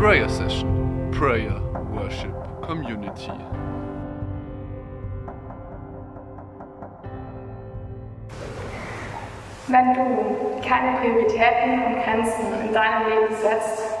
Prayer 0.00 0.30
Session, 0.30 1.10
Prayer 1.12 1.60
Worship 1.92 2.32
Community. 2.62 3.32
Wenn 9.68 9.92
du 9.92 10.66
keine 10.66 10.96
Prioritäten 11.00 11.84
und 11.84 12.02
Grenzen 12.02 12.46
in 12.66 12.72
deinem 12.72 13.10
Leben 13.10 13.34
setzt, 13.42 13.94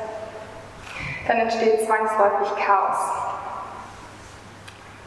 dann 1.28 1.36
entsteht 1.36 1.82
zwangsläufig 1.84 2.48
Chaos. 2.64 2.96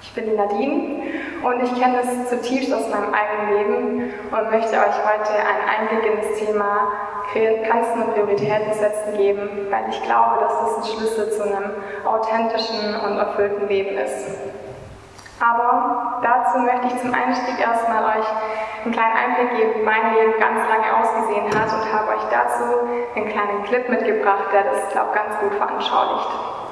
Ich 0.03 0.13
bin 0.13 0.25
die 0.25 0.37
Nadine 0.37 1.02
und 1.43 1.61
ich 1.61 1.79
kenne 1.79 1.99
es 2.01 2.29
zutiefst 2.29 2.73
aus 2.73 2.89
meinem 2.89 3.13
eigenen 3.13 3.57
Leben 3.57 4.13
und 4.31 4.51
möchte 4.51 4.77
euch 4.77 4.97
heute 5.03 5.33
einen 5.33 5.67
Einblick 5.67 6.05
in 6.11 6.17
das 6.21 6.39
Thema 6.39 6.87
Grenzen 7.33 8.03
und 8.03 8.13
Prioritäten 8.13 8.73
setzen 8.73 9.17
geben, 9.17 9.67
weil 9.69 9.89
ich 9.89 10.01
glaube, 10.03 10.39
dass 10.39 10.53
das 10.53 10.77
ein 10.77 10.97
Schlüssel 10.97 11.31
zu 11.31 11.43
einem 11.43 11.71
authentischen 12.05 12.95
und 13.05 13.17
erfüllten 13.17 13.67
Leben 13.67 13.97
ist. 13.97 14.37
Aber 15.39 16.21
dazu 16.23 16.59
möchte 16.59 16.87
ich 16.87 17.01
zum 17.01 17.13
Einstieg 17.13 17.59
erstmal 17.59 18.17
euch 18.17 18.27
einen 18.85 18.93
kleinen 18.93 19.17
Einblick 19.17 19.57
geben, 19.57 19.71
wie 19.75 19.83
mein 19.83 20.13
Leben 20.13 20.39
ganz 20.39 20.59
lange 20.69 20.95
ausgesehen 20.95 21.47
hat 21.47 21.73
und 21.73 21.93
habe 21.93 22.11
euch 22.11 22.23
dazu 22.31 22.63
einen 23.15 23.27
kleinen 23.27 23.63
Clip 23.63 23.89
mitgebracht, 23.89 24.45
der 24.53 24.63
das, 24.63 24.89
glaube 24.91 25.09
ich, 25.11 25.21
ganz 25.21 25.39
gut 25.39 25.53
veranschaulicht. 25.55 26.62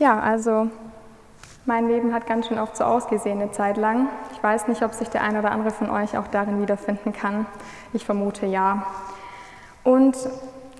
Ja, 0.00 0.18
also 0.18 0.68
mein 1.66 1.86
Leben 1.86 2.14
hat 2.14 2.26
ganz 2.26 2.48
schön 2.48 2.58
oft 2.58 2.74
so 2.74 2.84
ausgesehen 2.84 3.38
eine 3.38 3.50
Zeit 3.50 3.76
lang. 3.76 4.08
Ich 4.32 4.42
weiß 4.42 4.66
nicht, 4.66 4.82
ob 4.82 4.94
sich 4.94 5.10
der 5.10 5.22
eine 5.22 5.40
oder 5.40 5.52
andere 5.52 5.70
von 5.70 5.90
euch 5.90 6.16
auch 6.16 6.26
darin 6.28 6.62
wiederfinden 6.62 7.12
kann. 7.12 7.44
Ich 7.92 8.06
vermute 8.06 8.46
ja. 8.46 8.86
Und 9.84 10.16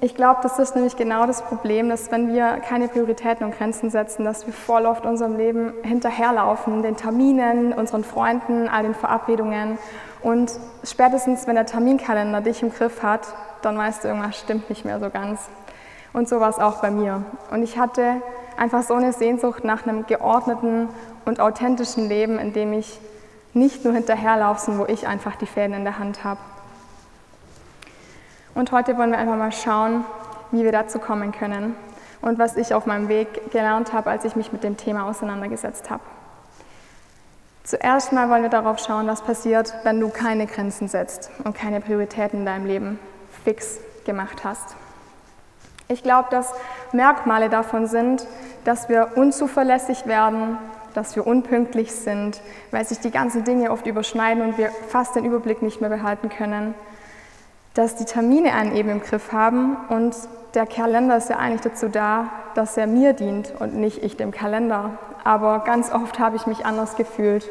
ich 0.01 0.15
glaube, 0.15 0.41
das 0.43 0.59
ist 0.59 0.75
nämlich 0.75 0.97
genau 0.97 1.27
das 1.27 1.43
Problem, 1.43 1.91
dass 1.91 2.11
wenn 2.11 2.33
wir 2.33 2.61
keine 2.67 2.89
Prioritäten 2.89 3.45
und 3.45 3.59
Grenzen 3.59 3.91
setzen, 3.91 4.25
dass 4.25 4.47
wir 4.47 4.55
voll 4.55 4.87
oft 4.87 5.05
unserem 5.05 5.37
Leben 5.37 5.75
hinterherlaufen, 5.83 6.83
den 6.83 6.97
Terminen, 6.97 7.75
unseren 7.75 8.05
Freunden, 8.05 8.71
all 8.71 8.85
den 8.85 8.95
Verabredungen. 8.95 9.77
Und 10.23 10.51
spätestens, 10.83 11.47
wenn 11.47 11.57
der 11.57 11.67
Terminkalender 11.67 12.41
dich 12.41 12.63
im 12.63 12.73
Griff 12.73 13.03
hat, 13.03 13.35
dann 13.61 13.77
weißt 13.77 14.03
du, 14.03 14.09
irgendwas 14.09 14.39
stimmt 14.39 14.71
nicht 14.71 14.87
mehr 14.87 14.99
so 14.99 15.11
ganz. 15.11 15.51
Und 16.15 16.27
so 16.27 16.41
war 16.41 16.49
es 16.49 16.59
auch 16.59 16.81
bei 16.81 16.91
mir. 16.91 17.23
Und 17.51 17.63
ich 17.63 17.79
hatte 17.79 18.23
einfach 18.61 18.83
so 18.83 18.95
eine 18.95 19.13
Sehnsucht 19.13 19.65
nach 19.65 19.87
einem 19.87 20.07
geordneten 20.07 20.89
und 21.25 21.41
authentischen 21.41 22.09
Leben, 22.09 22.39
in 22.39 22.53
dem 22.53 22.75
ich 22.75 23.01
nicht 23.55 23.85
nur 23.85 23.95
hinterherlaufe, 23.95 24.61
sondern 24.61 24.87
wo 24.87 24.93
ich 24.93 25.09
einfach 25.09 25.35
die 25.37 25.47
Fäden 25.47 25.75
in 25.75 25.85
der 25.85 25.99
Hand 25.99 26.23
habe. 26.23 26.41
Und 28.55 28.71
heute 28.71 28.99
wollen 28.99 29.11
wir 29.11 29.19
einfach 29.19 29.37
mal 29.37 29.51
schauen, 29.51 30.05
wie 30.51 30.63
wir 30.63 30.73
dazu 30.73 30.99
kommen 30.99 31.33
können 31.33 31.75
und 32.21 32.39
was 32.39 32.57
ich 32.57 32.75
auf 32.75 32.85
meinem 32.85 33.09
Weg 33.09 33.51
gelernt 33.51 33.95
habe, 33.95 34.11
als 34.11 34.25
ich 34.27 34.37
mich 34.37 34.53
mit 34.53 34.63
dem 34.63 34.77
Thema 34.77 35.09
auseinandergesetzt 35.09 35.89
habe. 35.89 36.03
Zuerst 37.65 38.13
mal 38.13 38.29
wollen 38.29 38.43
wir 38.43 38.51
darauf 38.51 38.79
schauen, 38.79 39.07
was 39.07 39.23
passiert, 39.23 39.73
wenn 39.85 40.01
du 40.01 40.11
keine 40.11 40.47
Grenzen 40.47 40.89
setzt 40.89 41.31
und 41.45 41.57
keine 41.57 41.81
Prioritäten 41.81 42.41
in 42.41 42.47
deinem 42.47 42.67
Leben 42.67 42.99
fix 43.45 43.79
gemacht 44.05 44.45
hast. 44.45 44.77
Ich 45.91 46.05
glaube, 46.05 46.29
dass 46.31 46.53
Merkmale 46.93 47.49
davon 47.49 47.89
sind, 47.89 48.25
dass 48.65 48.89
wir 48.89 49.17
unzuverlässig 49.17 50.07
werden, 50.07 50.57
dass 50.95 51.17
wir 51.17 51.27
unpünktlich 51.27 51.91
sind, 51.93 52.41
weil 52.71 52.85
sich 52.85 53.01
die 53.01 53.11
ganzen 53.11 53.43
Dinge 53.43 53.73
oft 53.73 53.89
überschneiden 53.89 54.41
und 54.45 54.57
wir 54.57 54.71
fast 54.89 55.17
den 55.17 55.25
Überblick 55.25 55.63
nicht 55.63 55.81
mehr 55.81 55.91
behalten 55.91 56.29
können, 56.29 56.75
dass 57.75 57.97
die 57.97 58.05
Termine 58.05 58.53
einen 58.53 58.77
eben 58.77 58.89
im 58.89 59.01
Griff 59.01 59.33
haben 59.33 59.77
und 59.89 60.15
der 60.55 60.67
Kalender 60.67 61.17
ist 61.17 61.29
ja 61.29 61.39
eigentlich 61.39 61.63
dazu 61.63 61.89
da, 61.89 62.27
dass 62.55 62.77
er 62.77 62.87
mir 62.87 63.13
dient 63.13 63.53
und 63.59 63.75
nicht 63.75 64.05
ich 64.05 64.17
dem 64.17 64.31
Kalender. 64.31 64.93
Aber 65.25 65.61
ganz 65.61 65.93
oft 65.93 66.21
habe 66.21 66.37
ich 66.37 66.47
mich 66.47 66.65
anders 66.67 66.95
gefühlt. 66.95 67.49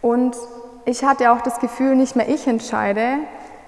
Und 0.00 0.36
ich 0.84 1.04
hatte 1.04 1.32
auch 1.32 1.40
das 1.40 1.58
Gefühl, 1.58 1.96
nicht 1.96 2.14
mehr 2.14 2.28
ich 2.28 2.46
entscheide, 2.46 3.18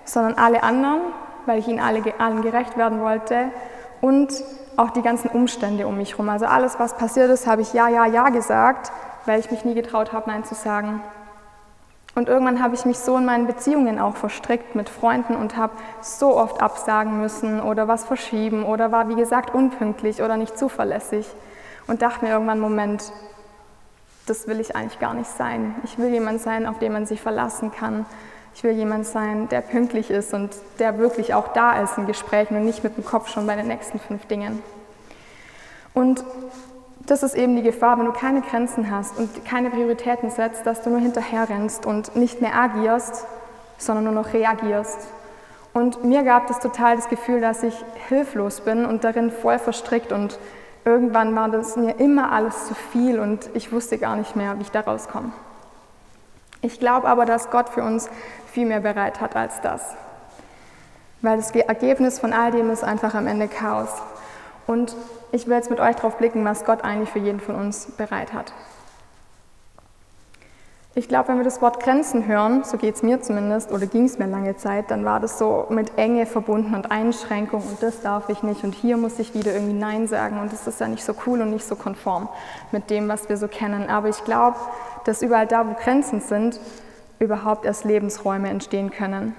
sondern 0.05 0.35
alle 0.35 0.63
anderen, 0.63 1.01
weil 1.47 1.59
ich 1.59 1.69
ihnen 1.69 1.81
alle, 1.81 2.03
allen 2.19 2.43
gerecht 2.43 2.77
werden 2.77 3.01
wollte 3.01 3.51
und 4.01 4.33
auch 4.77 4.91
die 4.91 5.03
ganzen 5.03 5.29
Umstände 5.29 5.87
um 5.87 5.97
mich 5.97 6.13
herum. 6.13 6.29
Also 6.29 6.47
alles, 6.47 6.79
was 6.79 6.97
passiert 6.97 7.31
ist, 7.31 7.47
habe 7.47 7.63
ich 7.63 7.73
ja, 7.73 7.89
ja, 7.89 8.07
ja 8.07 8.29
gesagt, 8.29 8.93
weil 9.27 9.41
ich 9.41 9.51
mich 9.51 9.65
nie 9.65 9.75
getraut 9.75 10.13
habe, 10.13 10.31
Nein 10.31 10.45
zu 10.45 10.55
sagen. 10.55 11.01
Und 12.15 12.29
irgendwann 12.29 12.63
habe 12.63 12.75
ich 12.75 12.85
mich 12.85 12.99
so 12.99 13.17
in 13.17 13.25
meinen 13.25 13.47
Beziehungen 13.47 13.99
auch 13.99 14.15
verstrickt 14.15 14.77
mit 14.77 14.89
Freunden 14.89 15.35
und 15.35 15.57
habe 15.57 15.73
so 16.01 16.37
oft 16.37 16.63
absagen 16.63 17.21
müssen 17.21 17.61
oder 17.61 17.89
was 17.89 18.05
verschieben 18.05 18.65
oder 18.65 18.93
war, 18.93 19.09
wie 19.09 19.17
gesagt, 19.17 19.53
unpünktlich 19.53 20.23
oder 20.23 20.37
nicht 20.37 20.57
zuverlässig 20.57 21.27
und 21.89 22.03
dachte 22.03 22.25
mir 22.25 22.31
irgendwann, 22.33 22.61
Moment, 22.61 23.13
das 24.27 24.47
will 24.47 24.61
ich 24.61 24.77
eigentlich 24.77 25.01
gar 25.01 25.15
nicht 25.15 25.29
sein. 25.29 25.75
Ich 25.83 25.99
will 25.99 26.09
jemand 26.11 26.41
sein, 26.41 26.67
auf 26.67 26.79
den 26.79 26.93
man 26.93 27.05
sich 27.05 27.21
verlassen 27.21 27.73
kann. 27.73 28.07
Ich 28.55 28.63
will 28.63 28.73
jemand 28.73 29.05
sein, 29.05 29.49
der 29.49 29.61
pünktlich 29.61 30.11
ist 30.11 30.33
und 30.33 30.51
der 30.79 30.99
wirklich 30.99 31.35
auch 31.35 31.49
da 31.49 31.83
ist 31.83 31.99
in 31.99 32.07
Gesprächen 32.07 32.57
und 32.57 32.65
nicht 32.65 32.85
mit 32.85 32.97
dem 32.97 33.05
Kopf 33.05 33.29
schon 33.29 33.47
bei 33.47 33.57
den 33.57 33.67
nächsten 33.67 33.99
fünf 33.99 34.27
Dingen. 34.27 34.63
Und 35.93 36.25
das 37.07 37.23
ist 37.23 37.35
eben 37.35 37.57
die 37.57 37.63
Gefahr, 37.63 37.99
wenn 37.99 38.07
du 38.07 38.13
keine 38.13 38.41
Grenzen 38.43 38.91
hast 38.91 39.19
und 39.19 39.45
keine 39.45 39.71
Prioritäten 39.71 40.31
setzt, 40.31 40.65
dass 40.67 40.83
du 40.83 40.91
nur 40.91 41.01
hinterher 41.01 41.49
rennst 41.49 41.85
und 41.85 42.15
nicht 42.17 42.41
mehr 42.41 42.55
agierst, 42.55 43.27
sondern 43.77 44.05
nur 44.05 44.13
noch 44.15 44.33
reagierst. 44.33 44.99
Und 45.73 46.05
mir 46.05 46.23
gab 46.23 46.47
das 46.47 46.61
total 46.61 46.95
das 46.95 47.09
Gefühl, 47.09 47.41
dass 47.41 47.65
ich 47.65 47.75
hilflos 48.09 48.61
bin 48.61 48.87
und 48.87 49.03
darin 49.03 49.33
voll 49.33 49.59
verstrickt 49.59 50.13
und 50.13 50.39
irgendwann 50.85 51.35
war 51.35 51.49
das 51.49 51.77
mir 51.77 51.99
immer 51.99 52.31
alles 52.31 52.69
zu 52.69 52.75
viel 52.75 53.19
und 53.19 53.51
ich 53.55 53.73
wusste 53.73 53.99
gar 53.99 54.15
nicht 54.15 54.37
mehr, 54.37 54.57
wie 54.59 54.63
ich 54.63 54.71
da 54.71 54.81
rauskomme. 54.81 55.33
Ich 56.63 56.81
glaube 56.81 57.09
aber, 57.09 57.27
dass 57.27 57.51
Gott 57.51 57.69
für 57.69 57.83
uns 57.83 58.09
viel 58.55 58.67
mehr 58.67 58.81
bereit 58.81 59.21
hat 59.21 59.35
als 59.35 59.61
das. 59.61 59.83
Weil 61.23 61.39
das 61.39 61.51
Ergebnis 61.51 62.21
von 62.21 62.33
all 62.33 62.53
dem 62.53 62.71
ist 62.71 62.85
einfach 62.85 63.15
am 63.15 63.27
Ende 63.27 63.49
Chaos. 63.49 63.91
Und 64.67 64.95
ich 65.33 65.49
will 65.49 65.57
jetzt 65.57 65.71
mit 65.71 65.81
euch 65.81 65.97
darauf 65.97 66.17
blicken, 66.17 66.45
was 66.45 66.65
Gott 66.65 66.85
eigentlich 66.85 67.11
für 67.11 67.19
jeden 67.19 67.41
von 67.41 67.57
uns 67.57 67.87
bereit 67.97 68.33
hat. 68.33 68.53
Ich 70.97 71.09
glaube, 71.09 71.29
wenn 71.29 71.39
wir 71.39 71.45
das 71.45 71.61
Wort 71.61 71.83
Grenzen 71.83 72.29
hören, 72.29 72.63
so 72.63 72.77
geht 72.77 72.95
es 72.95 73.03
mir 73.03 73.21
zumindest, 73.21 73.73
oder 73.73 73.87
ging 73.87 74.05
es 74.05 74.17
mir 74.21 74.29
lange 74.29 74.57
Zeit, 74.57 74.93
dann 74.93 75.05
war 75.05 75.19
das 75.19 75.41
so 75.41 75.67
mit 75.69 75.99
Enge 75.99 76.25
verbunden 76.25 76.73
und 76.77 76.93
Einschränkung 76.93 77.63
und 77.63 77.83
das 77.83 78.03
darf 78.03 78.29
ich 78.29 78.45
nicht 78.45 78.63
und 78.63 78.77
hier 78.77 78.97
muss 78.97 79.19
ich 79.19 79.35
wieder 79.35 79.53
irgendwie 79.53 79.75
Nein 79.75 80.07
sagen 80.07 80.39
und 80.39 80.53
das 80.53 80.69
ist 80.69 80.79
ja 80.79 80.87
nicht 80.87 81.03
so 81.03 81.13
cool 81.27 81.41
und 81.41 81.51
nicht 81.51 81.67
so 81.67 81.75
konform 81.75 82.29
mit 82.71 82.91
dem, 82.91 83.09
was 83.09 83.29
wir 83.29 83.37
so 83.37 83.49
kennen. 83.49 83.91
Aber 83.91 84.09
ich 84.09 84.23
glaube, 84.23 84.57
dass 85.05 85.21
überall 85.21 85.49
da, 85.49 85.67
wo 85.67 85.75
Grenzen 85.75 86.21
sind, 86.21 86.61
überhaupt 87.19 87.65
erst 87.65 87.85
Lebensräume 87.85 88.49
entstehen 88.49 88.91
können. 88.91 89.35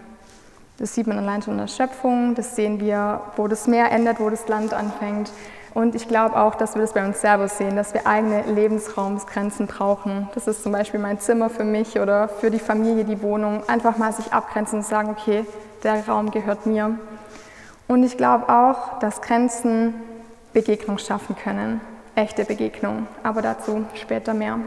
Das 0.77 0.93
sieht 0.93 1.07
man 1.07 1.17
allein 1.17 1.41
schon 1.41 1.53
in 1.53 1.59
der 1.59 1.67
Schöpfung, 1.67 2.35
das 2.35 2.55
sehen 2.55 2.79
wir, 2.79 3.21
wo 3.37 3.47
das 3.47 3.67
Meer 3.67 3.91
endet, 3.91 4.19
wo 4.19 4.29
das 4.29 4.47
Land 4.47 4.73
anfängt. 4.73 5.31
Und 5.73 5.93
ich 5.93 6.07
glaube 6.07 6.37
auch, 6.37 6.55
dass 6.55 6.75
wir 6.75 6.81
das 6.81 6.93
bei 6.93 7.05
uns 7.05 7.19
selber 7.19 7.49
sehen, 7.49 7.75
dass 7.75 7.93
wir 7.93 8.07
eigene 8.07 8.43
Lebensraumsgrenzen 8.43 9.67
brauchen. 9.67 10.29
Das 10.33 10.47
ist 10.47 10.63
zum 10.63 10.71
Beispiel 10.71 11.01
mein 11.01 11.19
Zimmer 11.19 11.49
für 11.49 11.65
mich 11.65 11.99
oder 11.99 12.29
für 12.29 12.49
die 12.49 12.59
Familie 12.59 13.03
die 13.03 13.21
Wohnung. 13.21 13.61
Einfach 13.67 13.97
mal 13.97 14.13
sich 14.13 14.31
abgrenzen 14.31 14.79
und 14.79 14.85
sagen, 14.85 15.09
okay, 15.09 15.45
der 15.83 16.07
Raum 16.07 16.31
gehört 16.31 16.65
mir. 16.65 16.97
Und 17.87 18.03
ich 18.03 18.17
glaube 18.17 18.49
auch, 18.49 18.99
dass 18.99 19.21
Grenzen 19.21 19.93
Begegnung 20.53 20.97
schaffen 20.97 21.35
können, 21.35 21.81
echte 22.15 22.45
Begegnung. 22.45 23.07
Aber 23.23 23.41
dazu 23.41 23.85
später 23.95 24.33
mehr. 24.33 24.59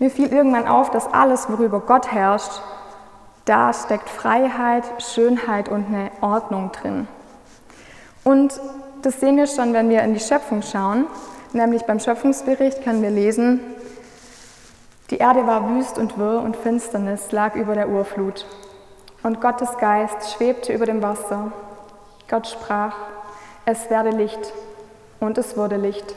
Mir 0.00 0.10
fiel 0.10 0.32
irgendwann 0.32 0.66
auf, 0.66 0.90
dass 0.90 1.12
alles, 1.12 1.50
worüber 1.50 1.78
Gott 1.80 2.10
herrscht, 2.10 2.62
da 3.44 3.72
steckt 3.74 4.08
Freiheit, 4.08 4.82
Schönheit 4.98 5.68
und 5.68 5.86
eine 5.88 6.10
Ordnung 6.22 6.72
drin. 6.72 7.06
Und 8.24 8.58
das 9.02 9.20
sehen 9.20 9.36
wir 9.36 9.46
schon, 9.46 9.74
wenn 9.74 9.90
wir 9.90 10.02
in 10.02 10.14
die 10.14 10.20
Schöpfung 10.20 10.62
schauen. 10.62 11.06
Nämlich 11.52 11.82
beim 11.82 12.00
Schöpfungsbericht 12.00 12.82
können 12.82 13.02
wir 13.02 13.10
lesen, 13.10 13.60
die 15.10 15.18
Erde 15.18 15.46
war 15.46 15.68
wüst 15.68 15.98
und 15.98 16.16
wirr 16.16 16.40
und 16.40 16.56
Finsternis 16.56 17.30
lag 17.30 17.54
über 17.54 17.74
der 17.74 17.90
Urflut. 17.90 18.46
Und 19.22 19.42
Gottes 19.42 19.76
Geist 19.76 20.32
schwebte 20.32 20.72
über 20.72 20.86
dem 20.86 21.02
Wasser. 21.02 21.52
Gott 22.30 22.46
sprach, 22.46 22.94
es 23.66 23.90
werde 23.90 24.10
Licht. 24.10 24.54
Und 25.18 25.36
es 25.36 25.58
wurde 25.58 25.76
Licht. 25.76 26.14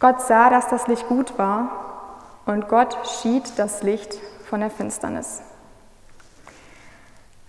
Gott 0.00 0.20
sah, 0.20 0.50
dass 0.50 0.68
das 0.68 0.86
Licht 0.88 1.08
gut 1.08 1.38
war. 1.38 1.85
Und 2.46 2.68
Gott 2.68 2.96
schied 3.20 3.58
das 3.58 3.82
Licht 3.82 4.18
von 4.48 4.60
der 4.60 4.70
Finsternis. 4.70 5.42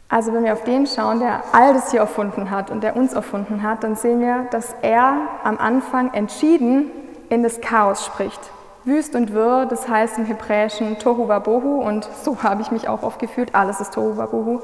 Also 0.10 0.34
wenn 0.34 0.44
wir 0.44 0.54
auf 0.54 0.64
den 0.64 0.88
schauen, 0.88 1.20
der 1.20 1.44
all 1.52 1.74
das 1.74 1.92
hier 1.92 2.00
erfunden 2.00 2.50
hat 2.50 2.72
und 2.72 2.82
der 2.82 2.96
uns 2.96 3.14
erfunden 3.14 3.62
hat, 3.62 3.84
dann 3.84 3.96
sehen 3.96 4.22
wir, 4.22 4.48
dass 4.52 4.74
er 4.82 5.28
am 5.44 5.58
Anfang 5.58 6.14
entschieden 6.14 6.92
in 7.30 7.44
das 7.44 7.62
Chaos 7.62 8.06
spricht. 8.06 8.40
Wüst 8.86 9.16
und 9.16 9.34
wirr, 9.34 9.66
das 9.66 9.90
heißt 9.90 10.18
im 10.18 10.26
Hebräischen 10.26 10.98
Tohu 10.98 11.28
Wabohu 11.28 11.82
und 11.82 12.08
so 12.24 12.42
habe 12.42 12.62
ich 12.62 12.72
mich 12.72 12.88
auch 12.88 13.04
oft 13.04 13.20
gefühlt, 13.20 13.54
alles 13.54 13.82
ist 13.82 13.94
Tohu 13.94 14.16
Wabohu. 14.16 14.62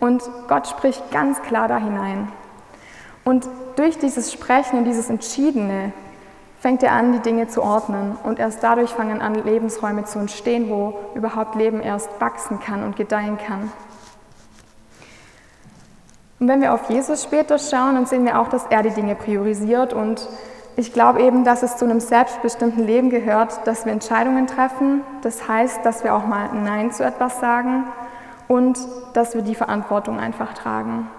Und 0.00 0.22
Gott 0.48 0.66
spricht 0.66 1.12
ganz 1.12 1.40
klar 1.42 1.68
da 1.68 1.78
hinein. 1.78 2.28
Und 3.24 3.48
durch 3.76 3.98
dieses 3.98 4.32
Sprechen 4.32 4.78
und 4.78 4.84
dieses 4.84 5.08
Entschiedene 5.08 5.92
fängt 6.62 6.84
er 6.84 6.92
an, 6.92 7.12
die 7.12 7.18
Dinge 7.18 7.48
zu 7.48 7.60
ordnen. 7.60 8.16
Und 8.22 8.38
erst 8.38 8.62
dadurch 8.62 8.90
fangen 8.90 9.20
an, 9.20 9.34
Lebensräume 9.34 10.04
zu 10.04 10.20
entstehen, 10.20 10.70
wo 10.70 10.94
überhaupt 11.16 11.56
Leben 11.56 11.80
erst 11.80 12.08
wachsen 12.20 12.60
kann 12.60 12.84
und 12.84 12.94
gedeihen 12.94 13.36
kann. 13.36 13.72
Und 16.38 16.46
wenn 16.46 16.60
wir 16.60 16.72
auf 16.72 16.88
Jesus 16.88 17.24
später 17.24 17.58
schauen, 17.58 17.96
dann 17.96 18.06
sehen 18.06 18.24
wir 18.24 18.40
auch, 18.40 18.48
dass 18.48 18.66
er 18.70 18.84
die 18.84 18.90
Dinge 18.90 19.16
priorisiert. 19.16 19.92
Und 19.92 20.28
ich 20.76 20.92
glaube 20.92 21.20
eben, 21.20 21.42
dass 21.42 21.64
es 21.64 21.78
zu 21.78 21.84
einem 21.84 21.98
selbstbestimmten 21.98 22.86
Leben 22.86 23.10
gehört, 23.10 23.66
dass 23.66 23.84
wir 23.84 23.92
Entscheidungen 23.92 24.46
treffen. 24.46 25.02
Das 25.22 25.48
heißt, 25.48 25.84
dass 25.84 26.04
wir 26.04 26.14
auch 26.14 26.26
mal 26.26 26.48
Nein 26.54 26.92
zu 26.92 27.04
etwas 27.04 27.40
sagen 27.40 27.88
und 28.46 28.78
dass 29.14 29.34
wir 29.34 29.42
die 29.42 29.56
Verantwortung 29.56 30.20
einfach 30.20 30.54
tragen. 30.54 31.10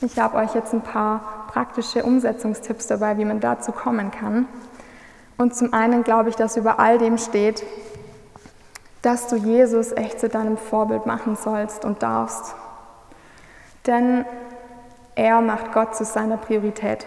Ich 0.00 0.18
habe 0.18 0.36
euch 0.36 0.54
jetzt 0.54 0.72
ein 0.72 0.82
paar 0.82 1.46
praktische 1.48 2.02
Umsetzungstipps 2.02 2.86
dabei, 2.88 3.16
wie 3.16 3.24
man 3.24 3.40
dazu 3.40 3.72
kommen 3.72 4.10
kann. 4.10 4.46
Und 5.38 5.54
zum 5.54 5.72
einen 5.72 6.04
glaube 6.04 6.30
ich, 6.30 6.36
dass 6.36 6.56
über 6.56 6.78
all 6.78 6.98
dem 6.98 7.18
steht, 7.18 7.64
dass 9.02 9.28
du 9.28 9.36
Jesus 9.36 9.92
echt 9.92 10.20
zu 10.20 10.28
deinem 10.28 10.56
Vorbild 10.56 11.06
machen 11.06 11.36
sollst 11.36 11.84
und 11.84 12.02
darfst. 12.02 12.54
Denn 13.86 14.24
er 15.14 15.40
macht 15.40 15.72
Gott 15.72 15.94
zu 15.94 16.04
seiner 16.04 16.36
Priorität. 16.36 17.06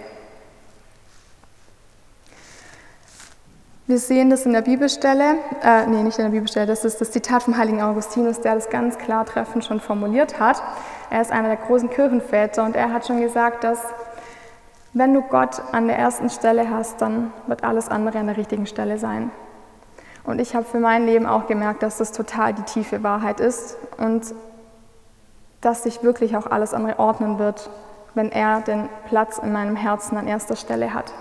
Wir 3.88 4.00
sehen 4.00 4.30
das 4.30 4.46
in 4.46 4.52
der 4.52 4.62
Bibelstelle, 4.62 5.36
äh, 5.64 5.88
nee, 5.88 6.04
nicht 6.04 6.20
in 6.20 6.26
der 6.26 6.32
Bibelstelle, 6.32 6.66
das 6.66 6.84
ist 6.84 7.00
das 7.00 7.12
Zitat 7.12 7.44
vom 7.44 7.58
heiligen 7.58 7.82
Augustinus, 7.82 8.42
der 8.42 8.56
das 8.56 8.70
ganz 8.70 8.98
klar 8.98 9.26
treffend 9.26 9.64
schon 9.64 9.80
formuliert 9.80 10.42
hat. 10.42 10.62
Er 11.10 11.22
ist 11.22 11.32
einer 11.32 11.48
der 11.48 11.58
großen 11.58 11.90
Kirchenväter 11.90 12.64
und 12.64 12.76
er 12.76 12.92
hat 12.92 13.08
schon 13.08 13.22
gesagt, 13.22 13.64
dass 13.64 13.80
wenn 14.94 15.14
du 15.14 15.22
Gott 15.22 15.62
an 15.72 15.88
der 15.88 15.98
ersten 15.98 16.30
Stelle 16.30 16.70
hast, 16.70 17.02
dann 17.02 17.32
wird 17.46 17.64
alles 17.64 17.90
andere 17.90 18.20
an 18.20 18.28
der 18.28 18.38
richtigen 18.38 18.66
Stelle 18.66 18.98
sein. 18.98 19.32
Und 20.24 20.40
ich 20.40 20.56
habe 20.56 20.66
für 20.66 20.80
mein 20.80 21.06
Leben 21.06 21.26
auch 21.26 21.48
gemerkt, 21.48 21.84
dass 21.84 21.98
das 21.98 22.12
total 22.12 22.54
die 22.54 22.64
tiefe 22.64 23.04
Wahrheit 23.04 23.40
ist 23.40 23.78
und 23.98 24.34
dass 25.62 25.84
sich 25.84 26.04
wirklich 26.04 26.36
auch 26.36 26.48
alles 26.48 26.74
andere 26.74 27.00
ordnen 27.00 27.40
wird, 27.40 27.70
wenn 28.14 28.32
er 28.32 28.62
den 28.62 28.90
Platz 29.08 29.38
in 29.38 29.54
meinem 29.54 29.76
Herzen 29.76 30.18
an 30.18 30.28
erster 30.28 30.56
Stelle 30.56 30.94
hat. 30.94 31.14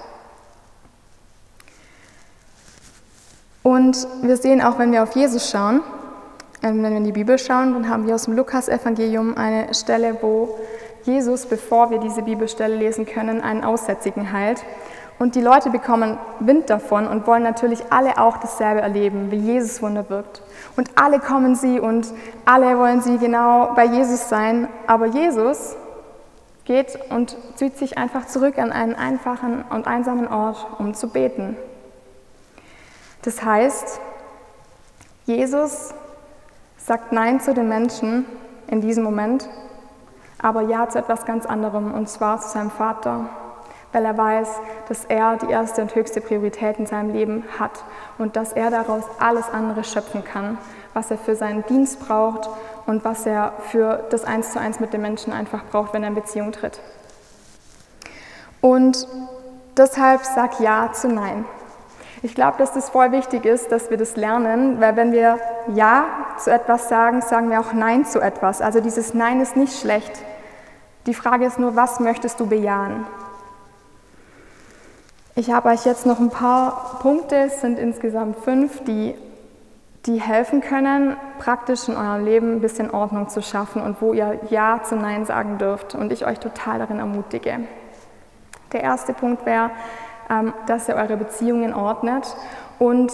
Und 3.63 4.07
wir 4.23 4.37
sehen 4.37 4.63
auch, 4.63 4.79
wenn 4.79 4.93
wir 4.93 5.03
auf 5.03 5.15
Jesus 5.15 5.51
schauen, 5.51 5.83
wenn 6.67 6.83
wir 6.83 6.97
in 6.97 7.05
die 7.05 7.13
Bibel 7.13 7.39
schauen, 7.39 7.75
dann 7.75 7.89
haben 7.89 8.07
wir 8.07 8.15
aus 8.15 8.25
dem 8.25 8.35
Lukas-Evangelium 8.35 9.37
eine 9.37 9.73
Stelle, 9.75 10.19
wo 10.21 10.59
Jesus, 11.05 11.47
bevor 11.47 11.91
wir 11.91 11.99
diese 11.99 12.23
Bibelstelle 12.23 12.77
lesen 12.77 13.07
können, 13.07 13.41
einen 13.41 13.65
Aussätzigen 13.65 14.33
heilt. 14.33 14.65
Und 15.19 15.35
die 15.35 15.41
Leute 15.41 15.71
bekommen 15.71 16.19
Wind 16.41 16.69
davon 16.69 17.07
und 17.07 17.27
wollen 17.27 17.43
natürlich 17.43 17.81
alle 17.91 18.19
auch 18.19 18.37
dasselbe 18.39 18.83
erleben, 18.83 19.31
wie 19.31 19.37
Jesus 19.37 19.81
Wunder 19.81 20.11
wirkt. 20.11 20.43
Und 20.77 20.91
alle 20.97 21.21
kommen 21.21 21.55
sie 21.55 21.81
und 21.81 22.13
alle 22.45 22.77
wollen 22.79 23.01
sie 23.01 23.17
genau 23.17 23.73
bei 23.75 23.87
Jesus 23.87 24.29
sein. 24.29 24.69
Aber 24.87 25.07
Jesus 25.07 25.77
geht 26.67 26.99
und 27.11 27.37
zieht 27.55 27.79
sich 27.79 27.97
einfach 27.97 28.27
zurück 28.27 28.59
an 28.59 28.73
einen 28.73 28.95
einfachen 28.95 29.65
und 29.71 29.87
einsamen 29.87 30.29
Ort, 30.29 30.67
um 30.79 30.93
zu 30.93 31.09
beten. 31.09 31.57
Das 33.23 33.43
heißt, 33.43 34.01
Jesus 35.25 35.95
sagt 36.87 37.13
Nein 37.13 37.41
zu 37.41 37.53
den 37.53 37.69
Menschen 37.69 38.25
in 38.69 38.81
diesem 38.81 39.03
Moment, 39.03 39.49
aber 40.41 40.63
Ja 40.63 40.89
zu 40.89 40.99
etwas 40.99 41.25
ganz 41.25 41.45
anderem, 41.47 41.93
und 41.93 42.09
zwar 42.09 42.41
zu 42.41 42.49
seinem 42.49 42.71
Vater 42.71 43.29
weil 43.97 44.05
er 44.05 44.19
weiß, 44.19 44.49
dass 44.91 45.07
er 45.07 45.37
die 45.37 45.51
erste 45.51 45.81
und 45.81 45.95
höchste 45.95 46.21
Priorität 46.21 46.79
in 46.79 46.85
seinem 46.85 47.15
Leben 47.15 47.45
hat 47.59 47.83
und 48.19 48.37
dass 48.37 48.53
er 48.53 48.71
daraus 48.71 49.05
alles 49.19 49.49
andere 49.49 49.85
schöpfen 49.85 50.23
kann, 50.23 50.59
was 50.93 51.11
er 51.11 51.17
für 51.17 51.35
seinen 51.35 51.65
Dienst 51.65 52.07
braucht 52.07 52.47
und 52.85 53.07
was 53.07 53.25
er 53.25 53.55
für 53.71 54.05
das 54.11 54.25
Eins 54.25 54.53
zu 54.53 54.61
eins 54.61 54.81
mit 54.81 54.93
den 54.93 55.01
Menschen 55.01 55.33
einfach 55.33 55.65
braucht, 55.71 55.95
wenn 55.95 56.03
er 56.03 56.11
in 56.11 56.15
Beziehung 56.15 56.53
tritt. 56.53 56.79
Und 58.61 59.09
deshalb 59.79 60.27
sag 60.27 60.61
Ja 60.61 60.93
zu 60.93 61.09
Nein. 61.09 61.47
Ich 62.21 62.35
glaube, 62.35 62.59
dass 62.59 62.75
das 62.75 62.91
voll 62.91 63.13
wichtig 63.13 63.47
ist, 63.47 63.73
dass 63.73 63.89
wir 63.89 63.97
das 63.97 64.17
lernen, 64.17 64.79
weil 64.79 64.97
wenn 64.97 65.13
wir 65.13 65.39
Ja 65.75 66.07
zu 66.39 66.53
etwas 66.53 66.89
sagen, 66.89 67.21
sagen 67.23 67.51
wir 67.51 67.61
auch 67.61 67.73
Nein 67.73 68.05
zu 68.05 68.21
etwas. 68.21 68.61
Also 68.61 68.81
dieses 68.81 69.15
Nein 69.15 69.41
ist 69.41 69.57
nicht 69.57 69.79
schlecht. 69.79 70.13
Die 71.07 71.15
Frage 71.15 71.47
ist 71.47 71.59
nur, 71.59 71.77
was 71.77 72.01
möchtest 72.01 72.41
du 72.41 72.47
bejahen? 72.47 73.07
Ich 75.35 75.51
habe 75.51 75.69
euch 75.69 75.85
jetzt 75.85 76.07
noch 76.07 76.19
ein 76.19 76.31
paar 76.31 76.99
Punkte, 77.01 77.37
es 77.37 77.61
sind 77.61 77.79
insgesamt 77.79 78.39
fünf, 78.39 78.83
die, 78.85 79.15
die 80.07 80.21
helfen 80.21 80.63
können, 80.63 81.17
praktisch 81.39 81.89
in 81.89 81.97
eurem 81.97 82.25
Leben 82.25 82.53
ein 82.55 82.61
bisschen 82.61 82.91
Ordnung 82.91 83.29
zu 83.29 83.43
schaffen 83.43 83.83
und 83.83 84.01
wo 84.01 84.15
ihr 84.15 84.41
Ja 84.49 84.81
zu 84.83 84.97
Nein 84.97 85.27
sagen 85.27 85.59
dürft 85.59 85.95
und 85.95 86.11
ich 86.11 86.27
euch 86.27 86.41
total 86.41 86.79
darin 86.79 86.99
ermutige. 86.99 87.61
Der 88.73 88.83
erste 88.83 89.13
Punkt 89.13 89.45
wäre, 89.45 89.71
ähm, 90.31 90.53
dass 90.67 90.89
ihr 90.89 90.97
eure 90.97 91.17
Beziehungen 91.17 91.75
ordnet 91.75 92.35
und 92.79 93.13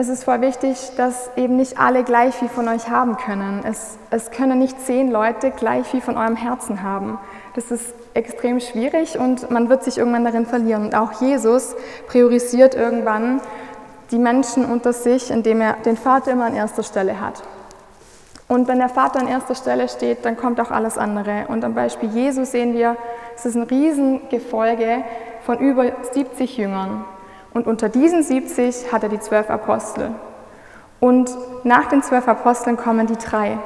es 0.00 0.08
ist 0.08 0.24
voll 0.24 0.40
wichtig, 0.40 0.78
dass 0.96 1.30
eben 1.36 1.56
nicht 1.56 1.78
alle 1.78 2.04
gleich 2.04 2.34
viel 2.34 2.48
von 2.48 2.66
euch 2.68 2.88
haben 2.88 3.18
können. 3.18 3.62
Es, 3.68 3.98
es 4.08 4.30
können 4.30 4.58
nicht 4.58 4.80
zehn 4.80 5.10
Leute 5.10 5.50
gleich 5.50 5.86
viel 5.86 6.00
von 6.00 6.16
eurem 6.16 6.36
Herzen 6.36 6.82
haben. 6.82 7.18
Das 7.54 7.70
ist 7.70 7.92
extrem 8.14 8.60
schwierig 8.60 9.18
und 9.18 9.50
man 9.50 9.68
wird 9.68 9.84
sich 9.84 9.98
irgendwann 9.98 10.24
darin 10.24 10.46
verlieren. 10.46 10.84
Und 10.84 10.94
auch 10.94 11.20
Jesus 11.20 11.76
priorisiert 12.08 12.74
irgendwann 12.74 13.42
die 14.10 14.18
Menschen 14.18 14.64
unter 14.64 14.94
sich, 14.94 15.30
indem 15.30 15.60
er 15.60 15.74
den 15.84 15.98
Vater 15.98 16.32
immer 16.32 16.46
an 16.46 16.56
erster 16.56 16.82
Stelle 16.82 17.20
hat. 17.20 17.42
Und 18.48 18.68
wenn 18.68 18.78
der 18.78 18.88
Vater 18.88 19.20
an 19.20 19.28
erster 19.28 19.54
Stelle 19.54 19.86
steht, 19.90 20.24
dann 20.24 20.38
kommt 20.38 20.62
auch 20.62 20.70
alles 20.70 20.96
andere. 20.96 21.44
Und 21.48 21.62
am 21.62 21.74
Beispiel 21.74 22.08
Jesu 22.08 22.46
sehen 22.46 22.72
wir, 22.72 22.96
es 23.36 23.44
ist 23.44 23.54
ein 23.54 23.64
Riesengefolge 23.64 25.04
von 25.44 25.58
über 25.58 25.92
70 26.12 26.56
Jüngern. 26.56 27.04
Und 27.52 27.66
unter 27.66 27.88
diesen 27.88 28.22
70 28.22 28.92
hat 28.92 29.02
er 29.02 29.08
die 29.08 29.20
zwölf 29.20 29.50
Apostel. 29.50 30.10
Und 31.00 31.30
nach 31.64 31.86
den 31.88 32.02
zwölf 32.02 32.28
Aposteln 32.28 32.76
kommen 32.76 33.06
die 33.06 33.16
drei, 33.16 33.58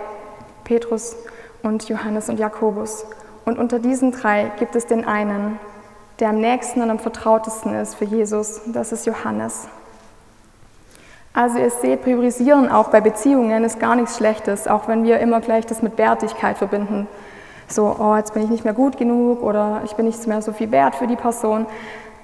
Petrus 0.64 1.16
und 1.62 1.88
Johannes 1.88 2.28
und 2.28 2.38
Jakobus. 2.38 3.04
Und 3.44 3.58
unter 3.58 3.78
diesen 3.78 4.12
drei 4.12 4.52
gibt 4.58 4.76
es 4.76 4.86
den 4.86 5.06
einen, 5.06 5.58
der 6.20 6.30
am 6.30 6.40
nächsten 6.40 6.80
und 6.80 6.90
am 6.90 6.98
vertrautesten 6.98 7.74
ist 7.74 7.96
für 7.96 8.04
Jesus. 8.04 8.62
Das 8.66 8.92
ist 8.92 9.06
Johannes. 9.06 9.68
Also 11.32 11.58
ihr 11.58 11.70
seht, 11.70 12.04
priorisieren 12.04 12.70
auch 12.70 12.90
bei 12.90 13.00
Beziehungen 13.00 13.64
ist 13.64 13.80
gar 13.80 13.96
nichts 13.96 14.16
Schlechtes, 14.16 14.68
auch 14.68 14.86
wenn 14.86 15.02
wir 15.02 15.18
immer 15.18 15.40
gleich 15.40 15.66
das 15.66 15.82
mit 15.82 15.98
Wertigkeit 15.98 16.56
verbinden. 16.56 17.08
So, 17.66 17.96
oh, 17.98 18.14
jetzt 18.16 18.34
bin 18.34 18.44
ich 18.44 18.50
nicht 18.50 18.64
mehr 18.64 18.74
gut 18.74 18.98
genug 18.98 19.42
oder 19.42 19.80
ich 19.84 19.94
bin 19.96 20.06
nicht 20.06 20.24
mehr 20.28 20.42
so 20.42 20.52
viel 20.52 20.70
wert 20.70 20.94
für 20.94 21.08
die 21.08 21.16
Person. 21.16 21.66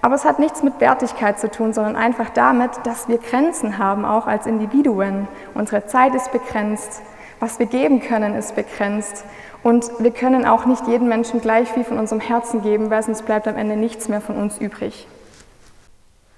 Aber 0.02 0.14
es 0.14 0.24
hat 0.24 0.38
nichts 0.38 0.62
mit 0.62 0.80
Wertigkeit 0.80 1.38
zu 1.38 1.50
tun, 1.50 1.72
sondern 1.72 1.96
einfach 1.96 2.30
damit, 2.30 2.70
dass 2.84 3.08
wir 3.08 3.18
Grenzen 3.18 3.78
haben, 3.78 4.04
auch 4.04 4.26
als 4.26 4.46
Individuen. 4.46 5.28
Unsere 5.54 5.86
Zeit 5.86 6.14
ist 6.14 6.32
begrenzt, 6.32 7.02
was 7.38 7.58
wir 7.58 7.66
geben 7.66 8.00
können, 8.00 8.34
ist 8.34 8.56
begrenzt. 8.56 9.24
Und 9.62 9.90
wir 9.98 10.10
können 10.10 10.46
auch 10.46 10.64
nicht 10.64 10.86
jedem 10.86 11.08
Menschen 11.08 11.40
gleich 11.42 11.68
viel 11.70 11.84
von 11.84 11.98
unserem 11.98 12.20
Herzen 12.20 12.62
geben, 12.62 12.88
weil 12.90 13.02
sonst 13.02 13.26
bleibt 13.26 13.46
am 13.46 13.56
Ende 13.56 13.76
nichts 13.76 14.08
mehr 14.08 14.22
von 14.22 14.36
uns 14.36 14.58
übrig. 14.58 15.06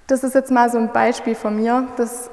Das 0.08 0.24
ist 0.24 0.34
jetzt 0.34 0.50
mal 0.50 0.68
so 0.68 0.78
ein 0.78 0.92
Beispiel 0.92 1.36
von 1.36 1.56
mir. 1.56 1.86
Das 1.96 2.30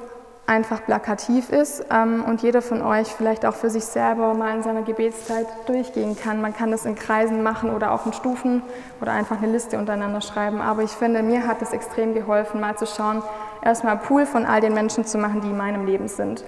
einfach 0.50 0.84
plakativ 0.84 1.50
ist 1.50 1.84
ähm, 1.92 2.24
und 2.24 2.42
jeder 2.42 2.60
von 2.60 2.82
euch 2.82 3.06
vielleicht 3.06 3.46
auch 3.46 3.54
für 3.54 3.70
sich 3.70 3.84
selber 3.84 4.34
mal 4.34 4.56
in 4.56 4.64
seiner 4.64 4.82
Gebetszeit 4.82 5.46
durchgehen 5.66 6.16
kann. 6.16 6.40
Man 6.40 6.52
kann 6.52 6.72
das 6.72 6.86
in 6.86 6.96
Kreisen 6.96 7.44
machen 7.44 7.70
oder 7.70 7.92
auch 7.92 8.04
in 8.04 8.12
Stufen 8.12 8.60
oder 9.00 9.12
einfach 9.12 9.40
eine 9.40 9.52
Liste 9.52 9.78
untereinander 9.78 10.20
schreiben. 10.20 10.60
Aber 10.60 10.82
ich 10.82 10.90
finde, 10.90 11.22
mir 11.22 11.46
hat 11.46 11.62
es 11.62 11.72
extrem 11.72 12.14
geholfen, 12.14 12.60
mal 12.60 12.76
zu 12.76 12.86
schauen, 12.86 13.22
erstmal 13.62 13.96
Pool 13.98 14.26
von 14.26 14.44
all 14.44 14.60
den 14.60 14.74
Menschen 14.74 15.04
zu 15.04 15.18
machen, 15.18 15.40
die 15.40 15.50
in 15.50 15.56
meinem 15.56 15.86
Leben 15.86 16.08
sind. 16.08 16.42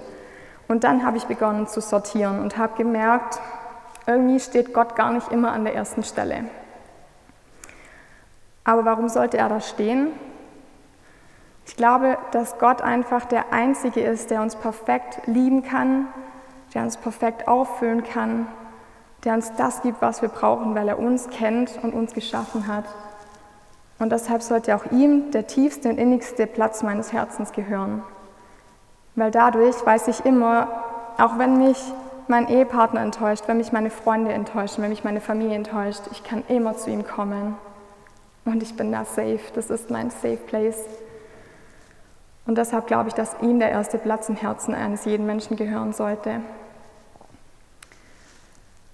Und 0.67 0.83
dann 0.83 1.05
habe 1.05 1.15
ich 1.15 1.23
begonnen 1.23 1.67
zu 1.67 1.79
sortieren 1.79 2.41
und 2.41 2.57
habe 2.57 2.75
gemerkt, 2.75 3.39
irgendwie 4.05 4.41
steht 4.41 4.73
Gott 4.73 4.97
gar 4.97 5.13
nicht 5.13 5.31
immer 5.31 5.53
an 5.53 5.63
der 5.63 5.75
ersten 5.75 6.03
Stelle. 6.03 6.43
Aber 8.65 8.83
warum 8.83 9.07
sollte 9.07 9.37
er 9.37 9.47
da 9.47 9.61
stehen? 9.61 10.09
Ich 11.65 11.75
glaube, 11.77 12.17
dass 12.31 12.57
Gott 12.59 12.81
einfach 12.81 13.25
der 13.25 13.53
Einzige 13.53 14.01
ist, 14.01 14.31
der 14.31 14.41
uns 14.41 14.55
perfekt 14.55 15.21
lieben 15.25 15.63
kann, 15.63 16.07
der 16.73 16.83
uns 16.83 16.97
perfekt 16.97 17.47
auffüllen 17.47 18.03
kann, 18.03 18.47
der 19.23 19.33
uns 19.33 19.53
das 19.55 19.81
gibt, 19.81 20.01
was 20.01 20.21
wir 20.21 20.29
brauchen, 20.29 20.75
weil 20.75 20.87
er 20.87 20.99
uns 20.99 21.29
kennt 21.29 21.79
und 21.81 21.93
uns 21.93 22.13
geschaffen 22.13 22.67
hat. 22.67 22.85
Und 23.99 24.11
deshalb 24.11 24.41
sollte 24.41 24.75
auch 24.75 24.91
ihm 24.91 25.31
der 25.31 25.47
tiefste 25.47 25.89
und 25.89 25.97
innigste 25.97 26.47
Platz 26.47 26.83
meines 26.83 27.13
Herzens 27.13 27.53
gehören. 27.53 28.03
Weil 29.15 29.31
dadurch 29.31 29.85
weiß 29.85 30.07
ich 30.09 30.25
immer, 30.25 30.67
auch 31.17 31.37
wenn 31.37 31.57
mich 31.57 31.77
mein 32.27 32.47
Ehepartner 32.47 33.01
enttäuscht, 33.01 33.43
wenn 33.47 33.57
mich 33.57 33.71
meine 33.71 33.89
Freunde 33.89 34.33
enttäuschen, 34.33 34.81
wenn 34.81 34.89
mich 34.89 35.03
meine 35.03 35.21
Familie 35.21 35.55
enttäuscht, 35.55 36.01
ich 36.11 36.23
kann 36.23 36.43
immer 36.47 36.75
zu 36.75 36.89
ihm 36.89 37.05
kommen. 37.05 37.55
Und 38.45 38.61
ich 38.61 38.75
bin 38.75 38.91
da 38.91 39.05
safe. 39.05 39.39
Das 39.55 39.69
ist 39.69 39.89
mein 39.89 40.09
Safe 40.09 40.37
Place. 40.37 40.83
Und 42.45 42.57
deshalb 42.57 42.87
glaube 42.87 43.09
ich, 43.09 43.13
dass 43.13 43.35
ihm 43.41 43.59
der 43.59 43.71
erste 43.71 43.97
Platz 43.97 44.27
im 44.29 44.35
Herzen 44.35 44.75
eines 44.75 45.05
jeden 45.05 45.25
Menschen 45.25 45.55
gehören 45.55 45.93
sollte. 45.93 46.41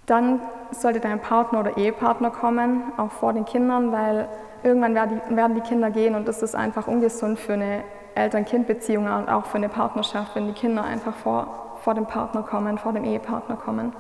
Dann 0.06 0.40
sollte 0.72 1.00
dein 1.00 1.20
Partner 1.20 1.60
oder 1.60 1.78
Ehepartner 1.78 2.32
kommen, 2.32 2.84
auch 2.98 3.12
vor 3.12 3.34
den 3.34 3.46
Kindern, 3.46 3.92
weil 3.92 4.28
irgendwann 4.64 4.96
werden 4.96 5.56
die 5.56 5.62
Kinder 5.62 5.90
gehen 5.92 6.16
und 6.16 6.28
das 6.28 6.42
ist 6.42 6.56
einfach 6.56 6.88
ungesund 6.88 7.40
für 7.40 7.54
eine 7.54 7.84
Eltern-Kind-Beziehung 8.16 9.06
und 9.06 9.30
auch 9.30 9.46
für 9.46 9.58
eine 9.58 9.70
Partnerschaft, 9.70 10.36
wenn 10.36 10.48
die 10.48 10.54
Kinder 10.54 10.84
einfach 10.84 11.16
vor, 11.16 11.78
vor 11.84 11.94
dem 11.94 12.06
Partner 12.06 12.44
kommen, 12.44 12.78
vor 12.78 12.94
dem 12.94 13.04
Ehepartner 13.04 13.56
kommen. 13.56 13.94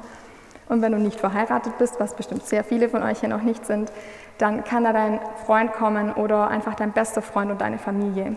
Und 0.67 0.81
wenn 0.81 0.91
du 0.91 0.99
nicht 0.99 1.19
verheiratet 1.19 1.77
bist, 1.77 1.99
was 1.99 2.13
bestimmt 2.13 2.43
sehr 2.43 2.63
viele 2.63 2.89
von 2.89 3.01
euch 3.01 3.19
hier 3.19 3.29
noch 3.29 3.41
nicht 3.41 3.65
sind, 3.65 3.91
dann 4.37 4.63
kann 4.63 4.83
da 4.83 4.93
dein 4.93 5.19
Freund 5.45 5.73
kommen 5.73 6.13
oder 6.13 6.47
einfach 6.47 6.75
dein 6.75 6.91
bester 6.91 7.21
Freund 7.21 7.51
und 7.51 7.61
deine 7.61 7.77
Familie. 7.77 8.35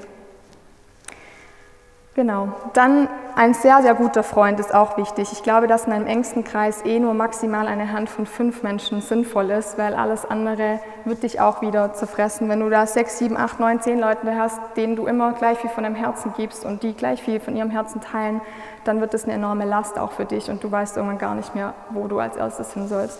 Genau. 2.14 2.48
Dann 2.74 3.08
ein 3.36 3.54
sehr, 3.54 3.80
sehr 3.80 3.94
guter 3.94 4.22
Freund 4.22 4.60
ist 4.60 4.74
auch 4.74 4.98
wichtig. 4.98 5.32
Ich 5.32 5.42
glaube, 5.42 5.66
dass 5.66 5.86
in 5.86 5.92
einem 5.94 6.06
engsten 6.06 6.44
Kreis 6.44 6.84
eh 6.84 6.98
nur 6.98 7.14
maximal 7.14 7.66
eine 7.66 7.90
Hand 7.90 8.10
von 8.10 8.26
fünf 8.26 8.62
Menschen 8.62 9.00
sinnvoll 9.00 9.50
ist, 9.50 9.78
weil 9.78 9.94
alles 9.94 10.26
andere 10.26 10.80
wird 11.06 11.22
dich 11.22 11.40
auch 11.40 11.62
wieder 11.62 11.94
zerfressen. 11.94 12.50
Wenn 12.50 12.60
du 12.60 12.68
da 12.68 12.86
sechs, 12.86 13.16
sieben, 13.16 13.38
acht, 13.38 13.60
neun, 13.60 13.80
zehn 13.80 13.98
Leute 13.98 14.36
hast, 14.36 14.60
denen 14.76 14.94
du 14.94 15.06
immer 15.06 15.32
gleich 15.32 15.56
viel 15.58 15.70
von 15.70 15.84
deinem 15.84 15.94
Herzen 15.94 16.34
gibst 16.36 16.66
und 16.66 16.82
die 16.82 16.92
gleich 16.92 17.22
viel 17.22 17.40
von 17.40 17.56
ihrem 17.56 17.70
Herzen 17.70 18.02
teilen, 18.02 18.42
dann 18.84 19.00
wird 19.00 19.14
das 19.14 19.24
eine 19.24 19.32
enorme 19.32 19.64
Last 19.64 19.98
auch 19.98 20.12
für 20.12 20.26
dich 20.26 20.50
und 20.50 20.62
du 20.62 20.70
weißt 20.70 20.98
irgendwann 20.98 21.18
gar 21.18 21.34
nicht 21.34 21.54
mehr, 21.54 21.72
wo 21.88 22.08
du 22.08 22.18
als 22.18 22.36
erstes 22.36 22.74
hin 22.74 22.88
sollst. 22.88 23.18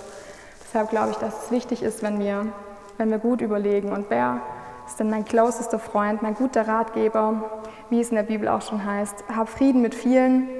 Deshalb 0.66 0.90
glaube 0.90 1.12
ich, 1.12 1.16
dass 1.16 1.44
es 1.44 1.50
wichtig 1.50 1.82
ist, 1.82 2.02
wenn 2.02 2.18
wir, 2.18 2.46
wenn 2.99 3.08
wir 3.08 3.18
gut 3.18 3.40
überlegen 3.40 3.90
und 3.90 4.11
wer 4.11 4.42
ist 4.92 5.00
denn 5.00 5.08
mein 5.08 5.25
closester 5.25 5.78
Freund, 5.78 6.20
mein 6.20 6.34
guter 6.34 6.68
Ratgeber, 6.68 7.62
wie 7.88 8.02
es 8.02 8.11
in 8.11 8.16
der 8.16 8.25
Bibel 8.25 8.46
auch 8.46 8.61
schon 8.61 8.84
heißt, 8.84 9.25
hab 9.34 9.49
Frieden 9.49 9.80
mit 9.80 9.94
vielen, 9.94 10.50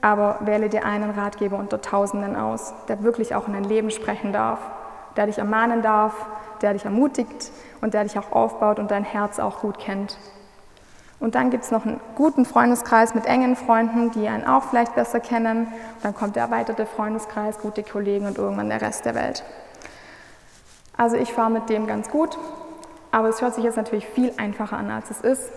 aber 0.00 0.38
wähle 0.40 0.70
dir 0.70 0.86
einen 0.86 1.10
Ratgeber 1.10 1.58
unter 1.58 1.82
Tausenden 1.82 2.36
aus, 2.36 2.72
der 2.88 3.02
wirklich 3.02 3.34
auch 3.34 3.46
in 3.48 3.52
dein 3.52 3.64
Leben 3.64 3.90
sprechen 3.90 4.32
darf, 4.32 4.60
der 5.18 5.26
dich 5.26 5.36
ermahnen 5.36 5.82
darf, 5.82 6.14
der 6.62 6.72
dich 6.72 6.86
ermutigt 6.86 7.50
und 7.82 7.92
der 7.92 8.04
dich 8.04 8.18
auch 8.18 8.32
aufbaut 8.32 8.78
und 8.78 8.90
dein 8.90 9.04
Herz 9.04 9.38
auch 9.38 9.60
gut 9.60 9.78
kennt. 9.78 10.16
Und 11.20 11.34
dann 11.34 11.50
gibt 11.50 11.64
es 11.64 11.70
noch 11.70 11.84
einen 11.84 12.00
guten 12.14 12.46
Freundeskreis 12.46 13.14
mit 13.14 13.26
engen 13.26 13.56
Freunden, 13.56 14.10
die 14.10 14.26
einen 14.26 14.46
auch 14.46 14.62
vielleicht 14.62 14.94
besser 14.94 15.20
kennen. 15.20 15.68
dann 16.02 16.14
kommt 16.14 16.34
der 16.34 16.44
erweiterte 16.44 16.86
Freundeskreis, 16.86 17.58
gute 17.58 17.82
Kollegen 17.82 18.26
und 18.26 18.38
irgendwann 18.38 18.70
der 18.70 18.80
Rest 18.80 19.04
der 19.04 19.14
Welt. 19.14 19.44
Also 20.96 21.16
ich 21.16 21.30
fahre 21.30 21.50
mit 21.50 21.68
dem 21.68 21.86
ganz 21.86 22.08
gut, 22.08 22.38
aber 23.10 23.28
es 23.28 23.40
hört 23.40 23.54
sich 23.54 23.64
jetzt 23.64 23.76
natürlich 23.76 24.06
viel 24.06 24.32
einfacher 24.36 24.76
an, 24.76 24.90
als 24.90 25.10
es 25.10 25.20
ist. 25.20 25.50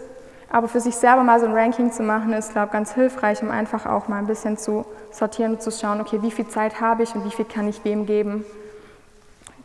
Aber 0.52 0.68
für 0.68 0.80
sich 0.80 0.96
selber 0.96 1.24
mal 1.24 1.40
so 1.40 1.46
ein 1.46 1.54
Ranking 1.54 1.92
zu 1.92 2.02
machen, 2.02 2.34
ist, 2.34 2.54
glaube 2.54 2.68
ich, 2.68 2.74
ganz 2.74 2.94
hilfreich, 2.94 3.44
um 3.44 3.52
einfach 3.52 3.86
auch 3.86 4.08
mal 4.08 4.18
ein 4.18 4.28
bisschen 4.28 4.58
zu 4.58 4.86
sortieren 5.12 5.54
und 5.54 5.62
zu 5.62 5.72
schauen, 5.72 6.02
okay, 6.02 6.22
wie 6.22 6.32
viel 6.32 6.48
Zeit 6.48 6.82
habe 6.82 7.04
ich 7.04 7.14
und 7.14 7.24
wie 7.26 7.32
viel 7.32 7.46
kann 7.46 7.68
ich 7.68 7.84
wem 7.86 8.06
geben. 8.06 8.46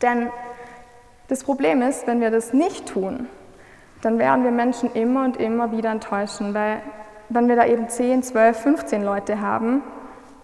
Denn 0.02 0.30
das 1.28 1.42
Problem 1.42 1.80
ist, 1.80 2.06
wenn 2.06 2.20
wir 2.20 2.30
das 2.30 2.52
nicht 2.52 2.86
tun, 2.86 3.28
dann 4.02 4.18
werden 4.18 4.44
wir 4.44 4.50
Menschen 4.50 4.92
immer 4.92 5.24
und 5.24 5.38
immer 5.38 5.72
wieder 5.72 5.90
enttäuschen, 5.90 6.52
weil 6.52 6.82
wenn 7.30 7.48
wir 7.48 7.56
da 7.56 7.64
eben 7.64 7.88
10, 7.88 8.22
12, 8.22 8.58
15 8.58 9.02
Leute 9.02 9.40
haben, 9.40 9.82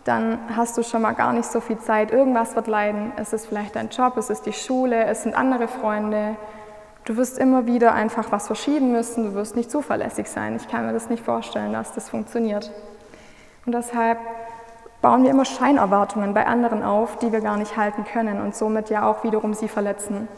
dann 0.05 0.39
hast 0.57 0.79
du 0.79 0.83
schon 0.83 1.03
mal 1.03 1.13
gar 1.13 1.35
nicht 1.35 1.45
so 1.45 1.61
viel 1.61 1.79
Zeit. 1.79 2.11
Irgendwas 2.11 2.57
wird 2.57 2.67
leiden. 2.67 3.13
Es 3.17 3.35
ist 3.35 3.47
vielleicht 3.47 3.77
dein 3.77 3.91
Job, 3.91 4.17
es 4.17 4.31
ist 4.31 4.47
die 4.47 4.55
Schule, 4.55 5.05
es 5.05 5.25
sind 5.25 5.35
andere 5.35 5.69
Freunde, 5.69 6.37
Du 7.05 7.17
wirst 7.17 7.39
immer 7.39 7.67
wieder 7.67 7.95
einfach 7.95 8.31
was 8.31 8.47
verschieben 8.47 8.93
müssen, 8.93 9.25
du 9.25 9.35
wirst 9.35 9.57
nicht 9.57 9.71
zuverlässig 9.71 10.29
sein. 10.29 10.57
Ich 10.57 10.69
kann 10.69 10.87
mir 10.87 10.93
das 10.93 11.09
nicht 11.09 11.25
vorstellen, 11.25 11.73
dass 11.73 11.93
das 11.93 12.11
funktioniert. 12.11 12.71
Und 13.65 13.73
deshalb 13.73 14.19
bauen 15.01 15.23
wir 15.23 15.31
immer 15.31 15.45
Scheinerwartungen 15.45 16.35
bei 16.35 16.47
anderen 16.47 16.83
auf, 16.83 17.19
die 17.19 17.33
wir 17.33 17.41
gar 17.41 17.57
nicht 17.57 17.77
halten 17.77 18.05
können 18.05 18.41
und 18.41 18.55
somit 18.55 18.91
ja 18.91 19.09
auch 19.09 19.25
wiederum 19.25 19.55
sie 19.55 19.69
verletzen. 19.69 20.29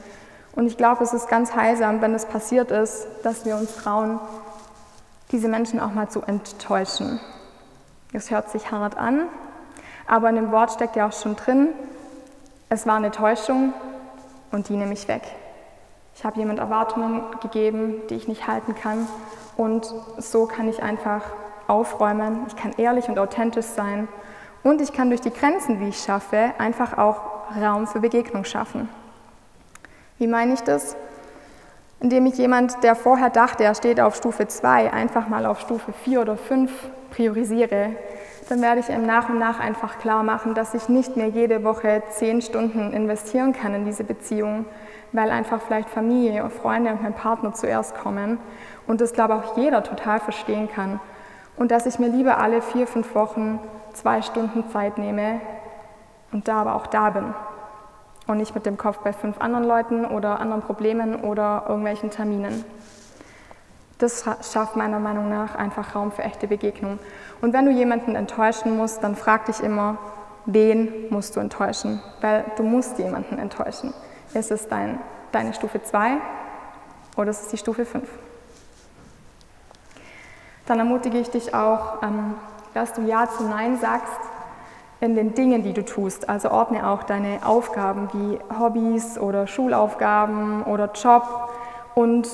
Und 0.54 0.66
ich 0.66 0.76
glaube, 0.76 1.02
es 1.02 1.12
ist 1.12 1.28
ganz 1.28 1.56
heilsam, 1.56 2.00
wenn 2.00 2.14
es 2.14 2.26
passiert 2.26 2.70
ist, 2.70 3.06
dass 3.22 3.44
wir 3.44 3.56
uns 3.56 3.76
trauen, 3.76 4.20
diese 5.32 5.48
Menschen 5.48 5.80
auch 5.80 5.92
mal 5.92 6.08
zu 6.08 6.22
enttäuschen. 6.22 7.18
Es 8.12 8.30
hört 8.30 8.50
sich 8.50 8.70
hart 8.70 8.96
an, 8.98 9.22
aber 10.06 10.28
in 10.28 10.36
dem 10.36 10.52
Wort 10.52 10.72
steckt 10.72 10.94
ja 10.94 11.08
auch 11.08 11.12
schon 11.12 11.36
drin, 11.36 11.68
es 12.68 12.86
war 12.86 12.96
eine 12.96 13.10
Täuschung 13.10 13.72
und 14.50 14.68
die 14.68 14.76
nehme 14.76 14.92
ich 14.92 15.08
weg. 15.08 15.22
Ich 16.14 16.24
habe 16.24 16.38
jemand 16.38 16.58
Erwartungen 16.58 17.22
gegeben, 17.40 18.02
die 18.08 18.14
ich 18.14 18.28
nicht 18.28 18.46
halten 18.46 18.74
kann. 18.74 19.06
Und 19.56 19.92
so 20.18 20.46
kann 20.46 20.68
ich 20.68 20.82
einfach 20.82 21.22
aufräumen. 21.66 22.44
Ich 22.48 22.56
kann 22.56 22.72
ehrlich 22.76 23.08
und 23.08 23.18
authentisch 23.18 23.66
sein. 23.66 24.08
Und 24.62 24.80
ich 24.80 24.92
kann 24.92 25.08
durch 25.08 25.20
die 25.20 25.32
Grenzen, 25.32 25.80
die 25.80 25.88
ich 25.88 25.98
schaffe, 25.98 26.52
einfach 26.58 26.96
auch 26.96 27.20
Raum 27.60 27.86
für 27.86 28.00
Begegnung 28.00 28.44
schaffen. 28.44 28.88
Wie 30.18 30.26
meine 30.26 30.54
ich 30.54 30.60
das? 30.60 30.96
Indem 32.00 32.26
ich 32.26 32.36
jemand, 32.36 32.82
der 32.82 32.94
vorher 32.94 33.30
dachte, 33.30 33.64
er 33.64 33.74
steht 33.74 34.00
auf 34.00 34.16
Stufe 34.16 34.46
2, 34.46 34.92
einfach 34.92 35.28
mal 35.28 35.46
auf 35.46 35.60
Stufe 35.60 35.92
4 35.92 36.20
oder 36.20 36.36
5 36.36 36.70
priorisiere, 37.10 37.90
dann 38.48 38.60
werde 38.60 38.80
ich 38.80 38.88
ihm 38.88 39.06
nach 39.06 39.28
und 39.28 39.38
nach 39.38 39.60
einfach 39.60 39.98
klar 39.98 40.22
machen, 40.22 40.54
dass 40.54 40.74
ich 40.74 40.88
nicht 40.88 41.16
mehr 41.16 41.28
jede 41.28 41.64
Woche 41.64 42.02
10 42.10 42.42
Stunden 42.42 42.92
investieren 42.92 43.52
kann 43.52 43.74
in 43.74 43.84
diese 43.84 44.04
Beziehung, 44.04 44.64
weil 45.12 45.30
einfach 45.30 45.60
vielleicht 45.60 45.90
Familie 45.90 46.42
und 46.42 46.52
Freunde 46.52 46.90
und 46.90 47.02
mein 47.02 47.14
Partner 47.14 47.52
zuerst 47.52 47.96
kommen 47.96 48.38
und 48.86 49.00
das, 49.00 49.12
glaube 49.12 49.34
auch 49.34 49.56
jeder 49.56 49.82
total 49.82 50.20
verstehen 50.20 50.68
kann. 50.68 51.00
Und 51.56 51.70
dass 51.70 51.86
ich 51.86 51.98
mir 51.98 52.08
lieber 52.08 52.38
alle 52.38 52.62
vier, 52.62 52.86
fünf 52.86 53.14
Wochen 53.14 53.60
zwei 53.92 54.22
Stunden 54.22 54.68
Zeit 54.70 54.98
nehme 54.98 55.40
und 56.32 56.48
da 56.48 56.62
aber 56.62 56.74
auch 56.74 56.86
da 56.86 57.10
bin. 57.10 57.34
Und 58.26 58.38
nicht 58.38 58.54
mit 58.54 58.66
dem 58.66 58.78
Kopf 58.78 58.98
bei 58.98 59.12
fünf 59.12 59.40
anderen 59.40 59.64
Leuten 59.64 60.04
oder 60.04 60.40
anderen 60.40 60.62
Problemen 60.62 61.16
oder 61.16 61.64
irgendwelchen 61.68 62.10
Terminen. 62.10 62.64
Das 63.98 64.24
schafft 64.52 64.76
meiner 64.76 64.98
Meinung 64.98 65.28
nach 65.28 65.54
einfach 65.54 65.94
Raum 65.94 66.10
für 66.10 66.22
echte 66.22 66.48
Begegnung. 66.48 66.98
Und 67.40 67.52
wenn 67.52 67.66
du 67.66 67.72
jemanden 67.72 68.16
enttäuschen 68.16 68.76
musst, 68.76 69.02
dann 69.04 69.14
frag 69.14 69.46
dich 69.46 69.60
immer, 69.60 69.98
wen 70.46 71.08
musst 71.10 71.36
du 71.36 71.40
enttäuschen? 71.40 72.00
Weil 72.20 72.44
du 72.56 72.62
musst 72.62 72.98
jemanden 72.98 73.38
enttäuschen. 73.38 73.92
Ist 74.34 74.50
es 74.50 74.68
dein, 74.68 74.98
deine 75.30 75.52
Stufe 75.52 75.82
2 75.82 76.18
oder 77.16 77.30
ist 77.30 77.42
es 77.42 77.48
die 77.48 77.58
Stufe 77.58 77.84
5? 77.84 78.08
Dann 80.66 80.78
ermutige 80.78 81.18
ich 81.18 81.30
dich 81.30 81.54
auch, 81.54 82.02
ähm, 82.02 82.34
dass 82.72 82.92
du 82.92 83.02
Ja 83.02 83.28
zu 83.28 83.44
Nein 83.44 83.78
sagst 83.78 84.20
in 85.00 85.14
den 85.14 85.34
Dingen, 85.34 85.62
die 85.62 85.72
du 85.72 85.84
tust. 85.84 86.28
Also 86.28 86.50
ordne 86.50 86.88
auch 86.88 87.02
deine 87.02 87.40
Aufgaben 87.44 88.08
wie 88.12 88.38
Hobbys 88.58 89.18
oder 89.18 89.46
Schulaufgaben 89.46 90.62
oder 90.62 90.90
Job 90.92 91.50
und 91.94 92.28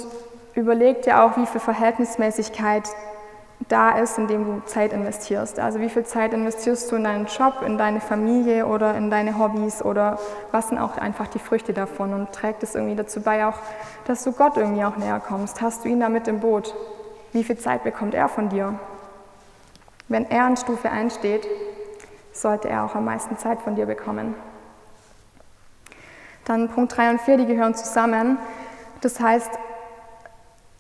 überleg 0.55 1.03
dir 1.03 1.23
auch, 1.23 1.37
wie 1.37 1.47
viel 1.47 1.61
Verhältnismäßigkeit 1.61 2.89
da 3.69 3.99
ist, 3.99 4.19
indem 4.19 4.45
du 4.45 4.63
Zeit 4.67 4.93
investierst. 4.93 5.59
Also 5.59 5.81
wie 5.81 5.89
viel 5.89 6.05
Zeit 6.05 6.33
investierst 6.33 6.91
du 6.91 6.97
in 6.97 7.05
deinen 7.05 7.27
Job, 7.27 7.63
in 7.67 7.77
deine 7.77 8.01
Familie 8.01 8.67
oder 8.67 8.95
in 8.97 9.11
deine 9.11 9.39
Hobbys 9.39 9.83
oder 9.83 10.19
was 10.53 10.69
sind 10.69 10.79
auch 10.79 10.97
einfach 10.97 11.27
die 11.27 11.41
Früchte 11.41 11.73
davon 11.73 12.15
und 12.15 12.33
trägt 12.33 12.63
es 12.63 12.75
irgendwie 12.75 12.97
dazu 12.97 13.21
bei 13.21 13.47
auch, 13.47 13.59
dass 14.07 14.23
du 14.23 14.33
Gott 14.33 14.57
irgendwie 14.57 14.85
auch 14.85 14.97
näher 14.97 15.21
kommst. 15.21 15.61
Hast 15.61 15.85
du 15.85 15.89
ihn 15.89 16.01
da 16.01 16.09
mit 16.09 16.29
im 16.29 16.41
Boot? 16.41 16.75
Wie 17.33 17.45
viel 17.45 17.59
Zeit 17.59 17.85
bekommt 17.85 18.15
er 18.15 18.29
von 18.29 18.49
dir? 18.49 18.79
Wenn 20.07 20.31
er 20.31 20.45
an 20.45 20.57
Stufe 20.57 20.91
1 20.91 21.17
steht, 21.17 21.47
sollte 22.33 22.69
er 22.69 22.85
auch 22.85 22.95
am 22.95 23.05
meisten 23.05 23.37
Zeit 23.37 23.61
von 23.61 23.75
dir 23.75 23.87
bekommen. 23.87 24.35
Dann 26.45 26.69
Punkt 26.69 26.97
3 26.97 27.11
und 27.11 27.21
4, 27.21 27.37
die 27.37 27.47
gehören 27.47 27.75
zusammen. 27.75 28.39
Das 29.03 29.21
heißt, 29.21 29.51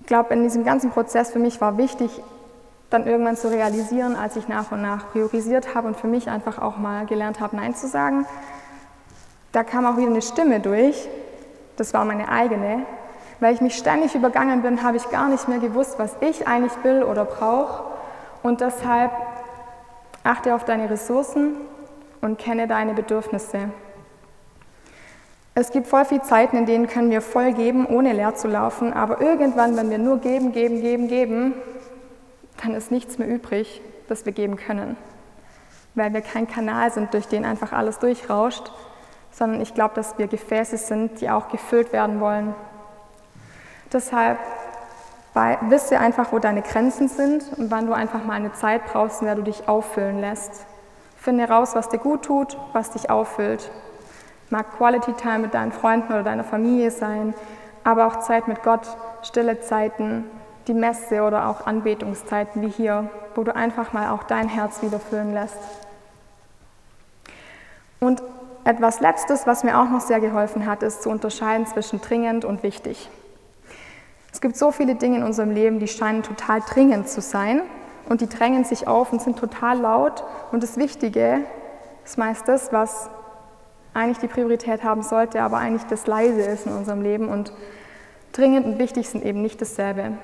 ich 0.01 0.07
glaube, 0.07 0.33
in 0.33 0.43
diesem 0.43 0.65
ganzen 0.65 0.91
Prozess 0.91 1.31
für 1.31 1.39
mich 1.39 1.61
war 1.61 1.77
wichtig, 1.77 2.23
dann 2.91 3.07
irgendwann 3.07 3.37
zu 3.37 3.51
realisieren, 3.51 4.17
als 4.17 4.37
ich 4.37 4.49
nach 4.49 4.73
und 4.73 4.83
nach 4.83 5.11
priorisiert 5.11 5.75
habe 5.75 5.89
und 5.89 5.97
für 5.97 6.07
mich 6.07 6.29
einfach 6.29 6.59
auch 6.59 6.79
mal 6.79 7.07
gelernt 7.07 7.41
habe, 7.41 7.57
Nein 7.57 7.75
zu 7.75 7.87
sagen. 7.87 8.27
Da 9.53 9.63
kam 9.63 9.87
auch 9.87 9.97
wieder 9.97 10.09
eine 10.09 10.23
Stimme 10.23 10.61
durch, 10.61 11.09
das 11.77 11.93
war 11.95 12.05
meine 12.05 12.29
eigene. 12.29 12.87
Weil 13.41 13.55
ich 13.55 13.61
mich 13.61 13.77
ständig 13.77 14.15
übergangen 14.15 14.63
bin, 14.63 14.83
habe 14.83 14.97
ich 14.97 15.11
gar 15.11 15.29
nicht 15.29 15.49
mehr 15.49 15.59
gewusst, 15.59 15.99
was 15.99 16.17
ich 16.21 16.49
eigentlich 16.49 16.73
will 16.83 17.05
oder 17.05 17.25
brauche. 17.25 17.85
Und 18.43 18.61
deshalb 18.61 19.13
achte 20.25 20.55
auf 20.55 20.65
deine 20.65 20.91
Ressourcen 20.91 21.57
und 22.21 22.39
kenne 22.39 22.67
deine 22.67 22.95
Bedürfnisse. 22.95 23.71
Es 25.55 25.71
gibt 25.71 25.87
voll 25.87 26.05
viele 26.05 26.23
Zeiten, 26.23 26.57
in 26.57 26.67
denen 26.67 26.87
können 26.87 27.11
wir 27.11 27.21
voll 27.21 27.53
geben, 27.53 27.87
ohne 27.87 28.13
leer 28.13 28.35
zu 28.35 28.47
laufen, 28.47 28.93
aber 28.93 29.21
irgendwann, 29.21 29.77
wenn 29.77 29.91
wir 29.91 29.99
nur 29.99 30.19
geben, 30.19 30.53
geben, 30.53 30.81
geben, 30.81 31.09
geben, 31.09 31.55
dann 32.63 32.75
ist 32.75 32.91
nichts 32.91 33.19
mehr 33.19 33.29
übrig, 33.29 33.81
das 34.09 34.27
wir 34.27 34.33
geben 34.33 34.57
können. 34.57 34.97
Weil 35.95 36.13
wir 36.13 36.21
kein 36.21 36.47
Kanal 36.47 36.93
sind, 36.93 37.15
durch 37.15 37.27
den 37.27 37.45
einfach 37.45 37.73
alles 37.73 37.99
durchrauscht, 37.99 38.71
sondern 39.31 39.61
ich 39.61 39.75
glaube, 39.75 39.95
dass 39.95 40.19
wir 40.19 40.27
Gefäße 40.27 40.77
sind, 40.77 41.21
die 41.21 41.31
auch 41.31 41.49
gefüllt 41.49 41.93
werden 41.93 42.21
wollen. 42.21 42.55
Deshalb 43.93 44.39
wisse 45.69 45.99
einfach, 46.01 46.33
wo 46.33 46.39
deine 46.39 46.63
Grenzen 46.63 47.09
sind 47.09 47.45
und 47.57 47.71
wann 47.71 47.87
du 47.87 47.93
einfach 47.93 48.25
mal 48.25 48.35
eine 48.35 48.53
Zeit 48.53 48.85
brauchst, 48.87 49.21
in 49.21 49.27
der 49.27 49.37
du 49.37 49.43
dich 49.43 49.69
auffüllen 49.69 50.21
lässt. 50.21 50.67
Finde 51.17 51.49
raus, 51.49 51.75
was 51.75 51.89
dir 51.89 51.99
gut 51.99 52.25
tut, 52.25 52.57
was 52.73 52.91
dich 52.91 53.11
auffüllt. 53.11 53.71
Mag 54.51 54.77
Quality 54.77 55.13
Time 55.13 55.41
mit 55.41 55.55
deinen 55.55 55.73
Freunden 55.73 56.13
oder 56.13 56.23
deiner 56.23 56.45
Familie 56.45 56.91
sein, 56.91 57.35
aber 57.85 58.07
auch 58.07 58.21
Zeit 58.21 58.49
mit 58.49 58.63
Gott, 58.63 58.89
stille 59.23 59.61
Zeiten, 59.61 60.25
die 60.69 60.75
Messe 60.75 61.23
oder 61.23 61.49
auch 61.49 61.67
Anbetungszeiten 61.67 62.63
wie 62.63 62.69
hier, 62.69 63.11
wo 63.35 63.43
du 63.43 63.55
einfach 63.57 63.93
mal 63.93 64.11
auch 64.11 64.23
dein 64.23 64.49
Herz 64.49 64.83
wieder 64.83 65.01
füllen 65.01 65.33
lässt. 65.33 65.59
Und 68.01 68.23
etwas 68.65 69.01
Letztes, 69.01 69.47
was 69.47 69.65
mir 69.65 69.81
auch 69.81 69.89
noch 69.89 70.01
sehr 70.01 70.21
geholfen 70.21 70.67
hat, 70.67 70.83
ist 70.83 71.03
zu 71.03 71.11
unterscheiden 71.11 71.67
zwischen 71.67 72.01
dringend 72.01 72.45
und 72.45 72.63
wichtig. 72.63 73.09
Es 74.31 74.41
gibt 74.41 74.57
so 74.57 74.71
viele 74.71 74.95
Dinge 74.95 75.17
in 75.17 75.23
unserem 75.23 75.51
Leben, 75.51 75.81
die 75.81 75.89
scheinen 75.89 76.23
total 76.23 76.61
dringend 76.61 77.09
zu 77.09 77.21
sein 77.21 77.63
und 78.09 78.21
die 78.21 78.29
drängen 78.29 78.65
sich 78.65 78.87
auf 78.87 79.11
und 79.13 79.23
sind 79.23 79.39
total 79.39 79.79
laut. 79.79 80.23
Und 80.53 80.63
das 80.63 80.77
Wichtige 80.77 81.41
ist 82.05 82.19
meist 82.19 82.47
das, 82.47 82.73
was 82.73 83.09
eigentlich 83.95 84.19
die 84.19 84.29
Priorität 84.29 84.85
haben 84.85 85.03
sollte, 85.03 85.43
aber 85.43 85.57
eigentlich 85.57 85.85
das 85.85 86.07
Leise 86.07 86.43
ist 86.43 86.67
in 86.67 86.73
unserem 86.73 87.03
Leben. 87.03 87.29
Und 87.29 87.53
dringend 88.33 88.67
und 88.67 88.79
wichtig 88.79 89.09
sind 89.09 89.25
eben 89.25 89.43
nicht 89.43 89.61
dasselbe. 89.61 90.19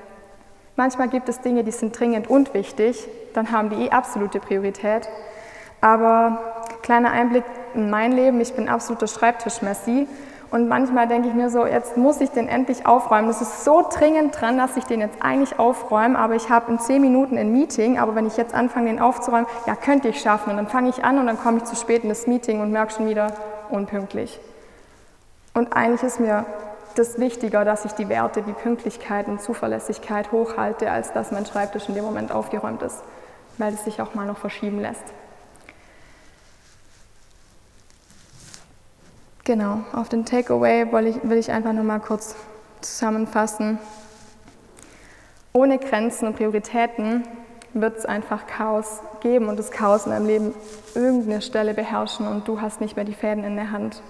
Manchmal 0.75 1.07
gibt 1.07 1.29
es 1.29 1.39
Dinge, 1.39 1.63
die 1.63 1.71
sind 1.71 1.97
dringend 1.97 2.29
und 2.29 2.53
wichtig, 2.53 3.07
dann 3.33 3.51
haben 3.51 3.69
die 3.69 3.85
eh 3.85 3.89
absolute 3.91 4.39
Priorität. 4.39 5.07
Aber 5.79 6.39
kleiner 6.81 7.11
Einblick 7.11 7.43
in 7.73 7.89
mein 7.89 8.11
Leben, 8.11 8.41
ich 8.41 8.53
bin 8.53 8.67
absoluter 8.67 9.07
Schreibtischmessi 9.07 10.07
und 10.51 10.67
manchmal 10.67 11.07
denke 11.07 11.27
ich 11.27 11.33
mir 11.33 11.49
so, 11.49 11.65
jetzt 11.65 11.97
muss 11.97 12.21
ich 12.21 12.29
den 12.29 12.47
endlich 12.47 12.85
aufräumen. 12.85 13.27
Das 13.27 13.41
ist 13.41 13.63
so 13.63 13.87
dringend 13.89 14.39
dran, 14.39 14.57
dass 14.57 14.77
ich 14.77 14.85
den 14.85 14.99
jetzt 14.99 15.21
eigentlich 15.21 15.59
aufräume, 15.59 16.17
aber 16.17 16.35
ich 16.35 16.49
habe 16.49 16.71
in 16.71 16.79
zehn 16.79 17.01
Minuten 17.01 17.37
ein 17.37 17.51
Meeting, 17.51 17.97
aber 17.97 18.15
wenn 18.15 18.27
ich 18.27 18.37
jetzt 18.37 18.53
anfange, 18.53 18.87
den 18.87 18.99
aufzuräumen, 18.99 19.47
ja, 19.65 19.75
könnte 19.75 20.09
ich 20.09 20.21
schaffen. 20.21 20.51
Und 20.51 20.57
dann 20.57 20.67
fange 20.67 20.89
ich 20.89 21.03
an 21.03 21.19
und 21.19 21.27
dann 21.27 21.39
komme 21.39 21.57
ich 21.57 21.65
zu 21.65 21.75
spät 21.75 22.03
in 22.03 22.09
das 22.09 22.27
Meeting 22.27 22.61
und 22.61 22.71
merke 22.71 22.93
schon 22.93 23.07
wieder, 23.07 23.33
unpünktlich. 23.69 24.39
Und 25.53 25.73
eigentlich 25.75 26.03
ist 26.03 26.19
mir 26.19 26.45
das 26.95 27.19
wichtiger, 27.19 27.65
dass 27.65 27.85
ich 27.85 27.93
die 27.93 28.09
Werte 28.09 28.45
wie 28.47 28.53
Pünktlichkeit 28.53 29.27
und 29.27 29.41
Zuverlässigkeit 29.41 30.31
hochhalte, 30.31 30.91
als 30.91 31.13
dass 31.13 31.31
mein 31.31 31.45
Schreibtisch 31.45 31.87
in 31.89 31.95
dem 31.95 32.03
Moment 32.03 32.31
aufgeräumt 32.31 32.81
ist, 32.81 33.03
weil 33.57 33.73
es 33.73 33.85
sich 33.85 34.01
auch 34.01 34.15
mal 34.15 34.25
noch 34.25 34.37
verschieben 34.37 34.79
lässt. 34.79 35.03
Genau, 39.43 39.81
auf 39.93 40.09
den 40.09 40.25
Takeaway 40.25 40.91
will 40.91 41.07
ich, 41.07 41.29
will 41.29 41.37
ich 41.37 41.51
einfach 41.51 41.71
nochmal 41.71 41.99
kurz 41.99 42.35
zusammenfassen. 42.81 43.77
Ohne 45.53 45.77
Grenzen 45.77 46.27
und 46.27 46.35
Prioritäten 46.35 47.27
wird 47.73 47.97
es 47.97 48.05
einfach 48.05 48.47
Chaos 48.47 49.01
geben 49.19 49.47
und 49.47 49.59
das 49.59 49.69
Chaos 49.69 50.05
in 50.05 50.11
deinem 50.11 50.25
Leben 50.25 50.53
irgendeine 50.95 51.41
Stelle 51.41 51.73
beherrschen 51.73 52.27
und 52.27 52.47
du 52.47 52.59
hast 52.59 52.81
nicht 52.81 52.95
mehr 52.95 53.05
die 53.05 53.13
Fäden 53.13 53.43
in 53.43 53.55
der 53.55 53.71
Hand. 53.71 54.01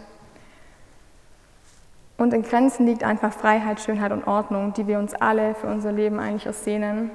Und 2.17 2.34
in 2.34 2.43
Grenzen 2.43 2.86
liegt 2.86 3.04
einfach 3.04 3.34
Freiheit, 3.34 3.82
Schönheit 3.82 4.12
und 4.12 4.25
Ordnung, 4.25 4.73
die 4.73 4.88
wir 4.88 4.99
uns 4.99 5.13
alle 5.13 5.54
für 5.54 5.67
unser 5.67 5.91
Leben 5.91 6.19
eigentlich 6.19 6.45
ersehnen. 6.45 7.12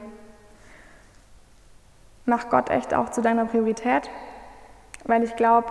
Mach 2.27 2.51
Gott 2.51 2.71
echt 2.71 2.93
auch 2.93 3.09
zu 3.09 3.23
deiner 3.23 3.47
Priorität, 3.47 4.11
weil 5.05 5.23
ich 5.23 5.37
glaube, 5.37 5.69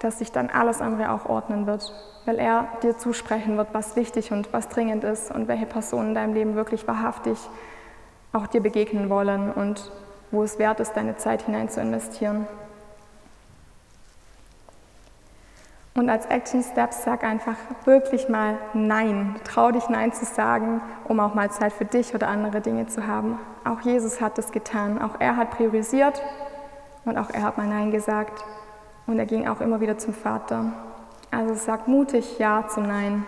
dass 0.00 0.18
sich 0.18 0.30
dann 0.30 0.50
alles 0.50 0.82
andere 0.82 1.10
auch 1.10 1.24
ordnen 1.26 1.66
wird, 1.66 1.92
weil 2.26 2.38
er 2.38 2.68
dir 2.82 2.98
zusprechen 2.98 3.56
wird, 3.56 3.68
was 3.72 3.96
wichtig 3.96 4.30
und 4.30 4.52
was 4.52 4.68
dringend 4.68 5.04
ist 5.04 5.30
und 5.30 5.48
welche 5.48 5.66
Personen 5.66 6.08
in 6.08 6.14
deinem 6.14 6.34
Leben 6.34 6.54
wirklich 6.54 6.86
wahrhaftig 6.86 7.38
auch 8.32 8.46
dir 8.46 8.60
begegnen 8.60 9.08
wollen 9.08 9.50
und 9.50 9.90
wo 10.30 10.42
es 10.42 10.58
wert 10.58 10.80
ist, 10.80 10.92
deine 10.92 11.16
Zeit 11.16 11.42
hinein 11.42 11.70
zu 11.70 11.80
investieren. 11.80 12.46
Und 15.96 16.10
als 16.10 16.26
Action 16.26 16.62
Steps 16.62 17.04
sag 17.04 17.24
einfach 17.24 17.56
wirklich 17.86 18.28
mal 18.28 18.58
Nein. 18.74 19.36
Trau 19.44 19.70
dich 19.70 19.88
Nein 19.88 20.12
zu 20.12 20.26
sagen, 20.26 20.82
um 21.08 21.18
auch 21.20 21.32
mal 21.32 21.50
Zeit 21.50 21.72
für 21.72 21.86
dich 21.86 22.14
oder 22.14 22.28
andere 22.28 22.60
Dinge 22.60 22.86
zu 22.86 23.06
haben. 23.06 23.38
Auch 23.64 23.80
Jesus 23.80 24.20
hat 24.20 24.36
das 24.36 24.52
getan. 24.52 25.00
Auch 25.00 25.18
er 25.20 25.36
hat 25.36 25.52
priorisiert 25.52 26.22
und 27.06 27.16
auch 27.16 27.30
er 27.30 27.42
hat 27.44 27.56
mal 27.56 27.66
Nein 27.66 27.90
gesagt. 27.90 28.44
Und 29.06 29.18
er 29.18 29.24
ging 29.24 29.48
auch 29.48 29.62
immer 29.62 29.80
wieder 29.80 29.96
zum 29.96 30.12
Vater. 30.12 30.72
Also 31.30 31.54
sag 31.54 31.88
mutig 31.88 32.38
Ja 32.38 32.68
zum 32.68 32.86
Nein. 32.86 33.24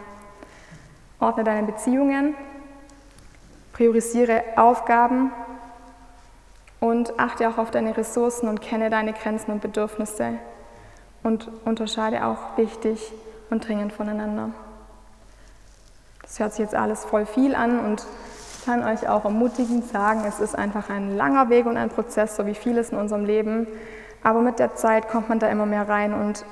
Ordne 1.20 1.44
deine 1.44 1.66
Beziehungen, 1.66 2.34
priorisiere 3.72 4.44
Aufgaben 4.56 5.32
und 6.80 7.18
achte 7.18 7.48
auch 7.48 7.56
auf 7.56 7.70
deine 7.70 7.96
Ressourcen 7.96 8.46
und 8.46 8.60
kenne 8.60 8.90
deine 8.90 9.14
Grenzen 9.14 9.52
und 9.52 9.62
Bedürfnisse 9.62 10.34
und 11.28 11.50
unterscheide 11.64 12.24
auch 12.24 12.56
wichtig 12.56 13.12
und 13.50 13.68
dringend 13.68 13.92
voneinander. 13.92 14.50
Das 16.22 16.40
hört 16.40 16.52
sich 16.52 16.60
jetzt 16.60 16.74
alles 16.74 17.04
voll 17.04 17.26
viel 17.26 17.54
an 17.54 17.78
und 17.78 18.04
ich 18.58 18.64
kann 18.64 18.82
euch 18.84 19.08
auch 19.08 19.24
ermutigend 19.24 19.86
sagen, 19.86 20.24
es 20.26 20.40
ist 20.40 20.54
einfach 20.54 20.90
ein 20.90 21.16
langer 21.16 21.48
Weg 21.48 21.66
und 21.66 21.76
ein 21.76 21.90
Prozess, 21.90 22.36
so 22.36 22.46
wie 22.46 22.54
vieles 22.54 22.90
in 22.90 22.98
unserem 22.98 23.24
Leben. 23.24 23.66
Aber 24.22 24.40
mit 24.40 24.58
der 24.58 24.74
Zeit 24.74 25.08
kommt 25.08 25.28
man 25.28 25.38
da 25.38 25.48
immer 25.48 25.64
mehr 25.64 25.88
rein 25.88 26.12
und 26.12 26.44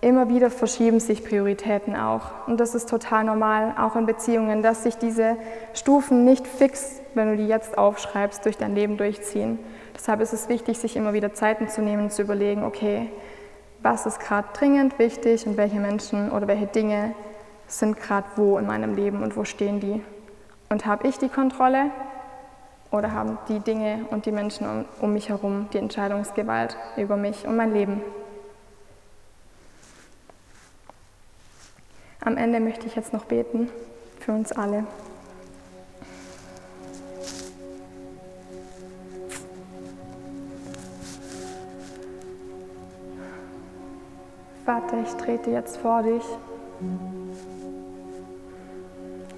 immer 0.00 0.28
wieder 0.28 0.50
verschieben 0.50 1.00
sich 1.00 1.24
Prioritäten 1.24 1.96
auch. 1.96 2.46
Und 2.46 2.60
das 2.60 2.74
ist 2.74 2.88
total 2.88 3.24
normal, 3.24 3.74
auch 3.78 3.96
in 3.96 4.06
Beziehungen, 4.06 4.62
dass 4.62 4.82
sich 4.82 4.98
diese 4.98 5.36
Stufen 5.72 6.24
nicht 6.24 6.46
fix, 6.46 7.00
wenn 7.14 7.30
du 7.30 7.36
die 7.36 7.48
jetzt 7.48 7.78
aufschreibst, 7.78 8.44
durch 8.44 8.58
dein 8.58 8.74
Leben 8.74 8.96
durchziehen. 8.96 9.58
Deshalb 9.94 10.20
ist 10.20 10.32
es 10.32 10.48
wichtig, 10.48 10.78
sich 10.78 10.96
immer 10.96 11.12
wieder 11.12 11.32
Zeiten 11.34 11.68
zu 11.68 11.80
nehmen 11.80 12.04
und 12.04 12.12
zu 12.12 12.22
überlegen, 12.22 12.64
okay, 12.64 13.10
was 13.84 14.06
ist 14.06 14.18
gerade 14.18 14.48
dringend 14.54 14.98
wichtig 14.98 15.46
und 15.46 15.58
welche 15.58 15.78
Menschen 15.78 16.32
oder 16.32 16.48
welche 16.48 16.66
Dinge 16.66 17.14
sind 17.68 18.00
gerade 18.00 18.26
wo 18.34 18.56
in 18.58 18.66
meinem 18.66 18.96
Leben 18.96 19.22
und 19.22 19.36
wo 19.36 19.44
stehen 19.44 19.78
die. 19.78 20.02
Und 20.70 20.86
habe 20.86 21.06
ich 21.06 21.18
die 21.18 21.28
Kontrolle 21.28 21.90
oder 22.90 23.12
haben 23.12 23.36
die 23.48 23.60
Dinge 23.60 24.06
und 24.10 24.24
die 24.24 24.32
Menschen 24.32 24.66
um, 24.66 24.84
um 25.02 25.12
mich 25.12 25.28
herum 25.28 25.68
die 25.74 25.78
Entscheidungsgewalt 25.78 26.78
über 26.96 27.16
mich 27.16 27.46
und 27.46 27.56
mein 27.56 27.74
Leben? 27.74 28.00
Am 32.24 32.38
Ende 32.38 32.60
möchte 32.60 32.86
ich 32.86 32.96
jetzt 32.96 33.12
noch 33.12 33.26
beten 33.26 33.68
für 34.18 34.32
uns 34.32 34.50
alle. 34.52 34.84
Vater, 44.64 44.96
ich 45.02 45.12
trete 45.16 45.50
jetzt 45.50 45.76
vor 45.76 46.02
dich. 46.02 46.24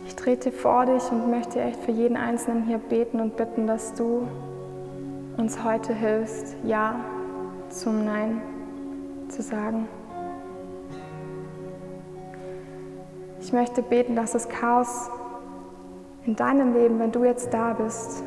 Ich 0.07 0.15
trete 0.15 0.53
vor 0.53 0.87
dich 0.87 1.03
und 1.11 1.29
möchte 1.31 1.61
echt 1.61 1.81
für 1.81 1.91
jeden 1.91 2.17
Einzelnen 2.17 2.63
hier 2.65 2.79
beten 2.79 3.21
und 3.21 3.37
bitten, 3.37 3.67
dass 3.67 3.95
du 3.95 4.29
uns 5.37 5.65
heute 5.65 5.93
hilfst, 5.93 6.55
Ja 6.65 7.01
zum 7.71 8.05
Nein 8.05 8.41
zu 9.29 9.43
sagen. 9.43 9.89
Ich 13.41 13.53
möchte 13.53 13.83
beten, 13.83 14.15
dass 14.15 14.33
das 14.33 14.49
Chaos 14.49 15.11
in 16.25 16.37
deinem 16.37 16.73
Leben, 16.73 17.01
wenn 17.01 17.11
du 17.11 17.25
jetzt 17.25 17.53
da 17.53 17.73
bist, 17.73 18.23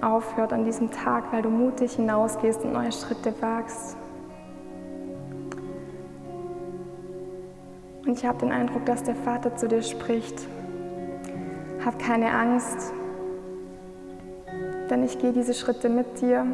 aufhört 0.00 0.52
an 0.52 0.64
diesem 0.64 0.92
Tag, 0.92 1.32
weil 1.32 1.42
du 1.42 1.48
mutig 1.48 1.94
hinausgehst 1.94 2.64
und 2.64 2.72
neue 2.72 2.92
Schritte 2.92 3.34
wagst. 3.40 3.96
Ich 8.14 8.24
habe 8.24 8.38
den 8.38 8.52
Eindruck, 8.52 8.86
dass 8.86 9.02
der 9.02 9.16
Vater 9.16 9.56
zu 9.56 9.66
dir 9.66 9.82
spricht. 9.82 10.46
Hab 11.84 11.98
keine 11.98 12.30
Angst, 12.30 12.92
denn 14.88 15.02
ich 15.02 15.18
gehe 15.18 15.32
diese 15.32 15.52
Schritte 15.52 15.88
mit 15.88 16.20
dir 16.20 16.46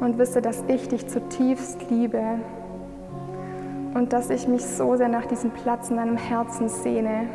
und 0.00 0.18
wisse, 0.18 0.40
dass 0.40 0.62
ich 0.68 0.88
dich 0.88 1.08
zutiefst 1.08 1.90
liebe 1.90 2.22
und 3.94 4.12
dass 4.12 4.30
ich 4.30 4.46
mich 4.46 4.64
so 4.64 4.96
sehr 4.96 5.08
nach 5.08 5.26
diesem 5.26 5.50
Platz 5.50 5.90
in 5.90 5.96
deinem 5.96 6.16
Herzen 6.16 6.68
sehne. 6.68 7.28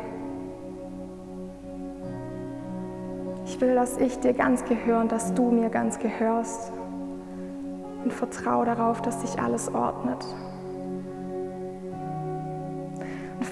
Ich 3.44 3.60
will, 3.60 3.74
dass 3.74 3.98
ich 3.98 4.18
dir 4.20 4.32
ganz 4.32 4.64
gehöre 4.64 5.00
und 5.00 5.12
dass 5.12 5.34
du 5.34 5.50
mir 5.50 5.68
ganz 5.68 5.98
gehörst 5.98 6.72
und 8.04 8.12
vertraue 8.12 8.64
darauf, 8.64 9.02
dass 9.02 9.20
sich 9.20 9.40
alles 9.40 9.72
ordnet. 9.74 10.24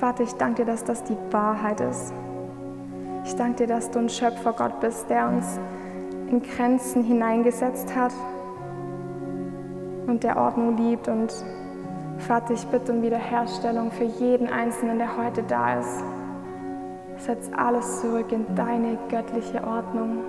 Vater, 0.01 0.23
ich 0.23 0.33
danke 0.33 0.65
dir, 0.65 0.73
dass 0.73 0.83
das 0.83 1.05
die 1.05 1.17
Wahrheit 1.31 1.79
ist. 1.83 2.15
Ich 3.27 3.37
danke 3.37 3.59
dir, 3.59 3.67
dass 3.67 3.91
du 3.91 3.99
ein 3.99 4.09
Schöpfergott 4.09 4.81
bist, 4.81 5.11
der 5.11 5.29
uns 5.29 5.61
in 6.31 6.41
Grenzen 6.41 7.05
hineingesetzt 7.05 7.95
hat 7.95 8.15
und 10.07 10.23
der 10.23 10.39
Ordnung 10.39 10.79
liebt. 10.79 11.07
Und 11.07 11.35
Vater, 12.17 12.55
ich 12.55 12.67
bitte 12.69 12.93
um 12.93 13.03
Wiederherstellung 13.03 13.91
für 13.91 14.05
jeden 14.05 14.49
Einzelnen, 14.49 14.97
der 14.97 15.19
heute 15.19 15.43
da 15.43 15.79
ist. 15.81 16.03
Setz 17.19 17.51
alles 17.55 18.01
zurück 18.01 18.33
in 18.33 18.47
deine 18.55 18.97
göttliche 19.11 19.63
Ordnung. 19.63 20.25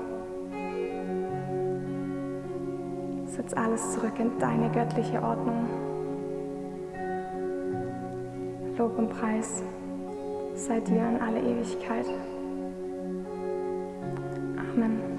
Setz 3.28 3.54
alles 3.54 3.94
zurück 3.94 4.20
in 4.20 4.38
deine 4.38 4.70
göttliche 4.70 5.24
Ordnung. 5.24 5.91
Lob 8.82 8.98
und 8.98 9.10
Preis 9.10 9.62
sei 10.56 10.80
dir 10.80 11.08
in 11.08 11.22
alle 11.22 11.40
Ewigkeit. 11.40 12.08
Amen. 14.58 15.11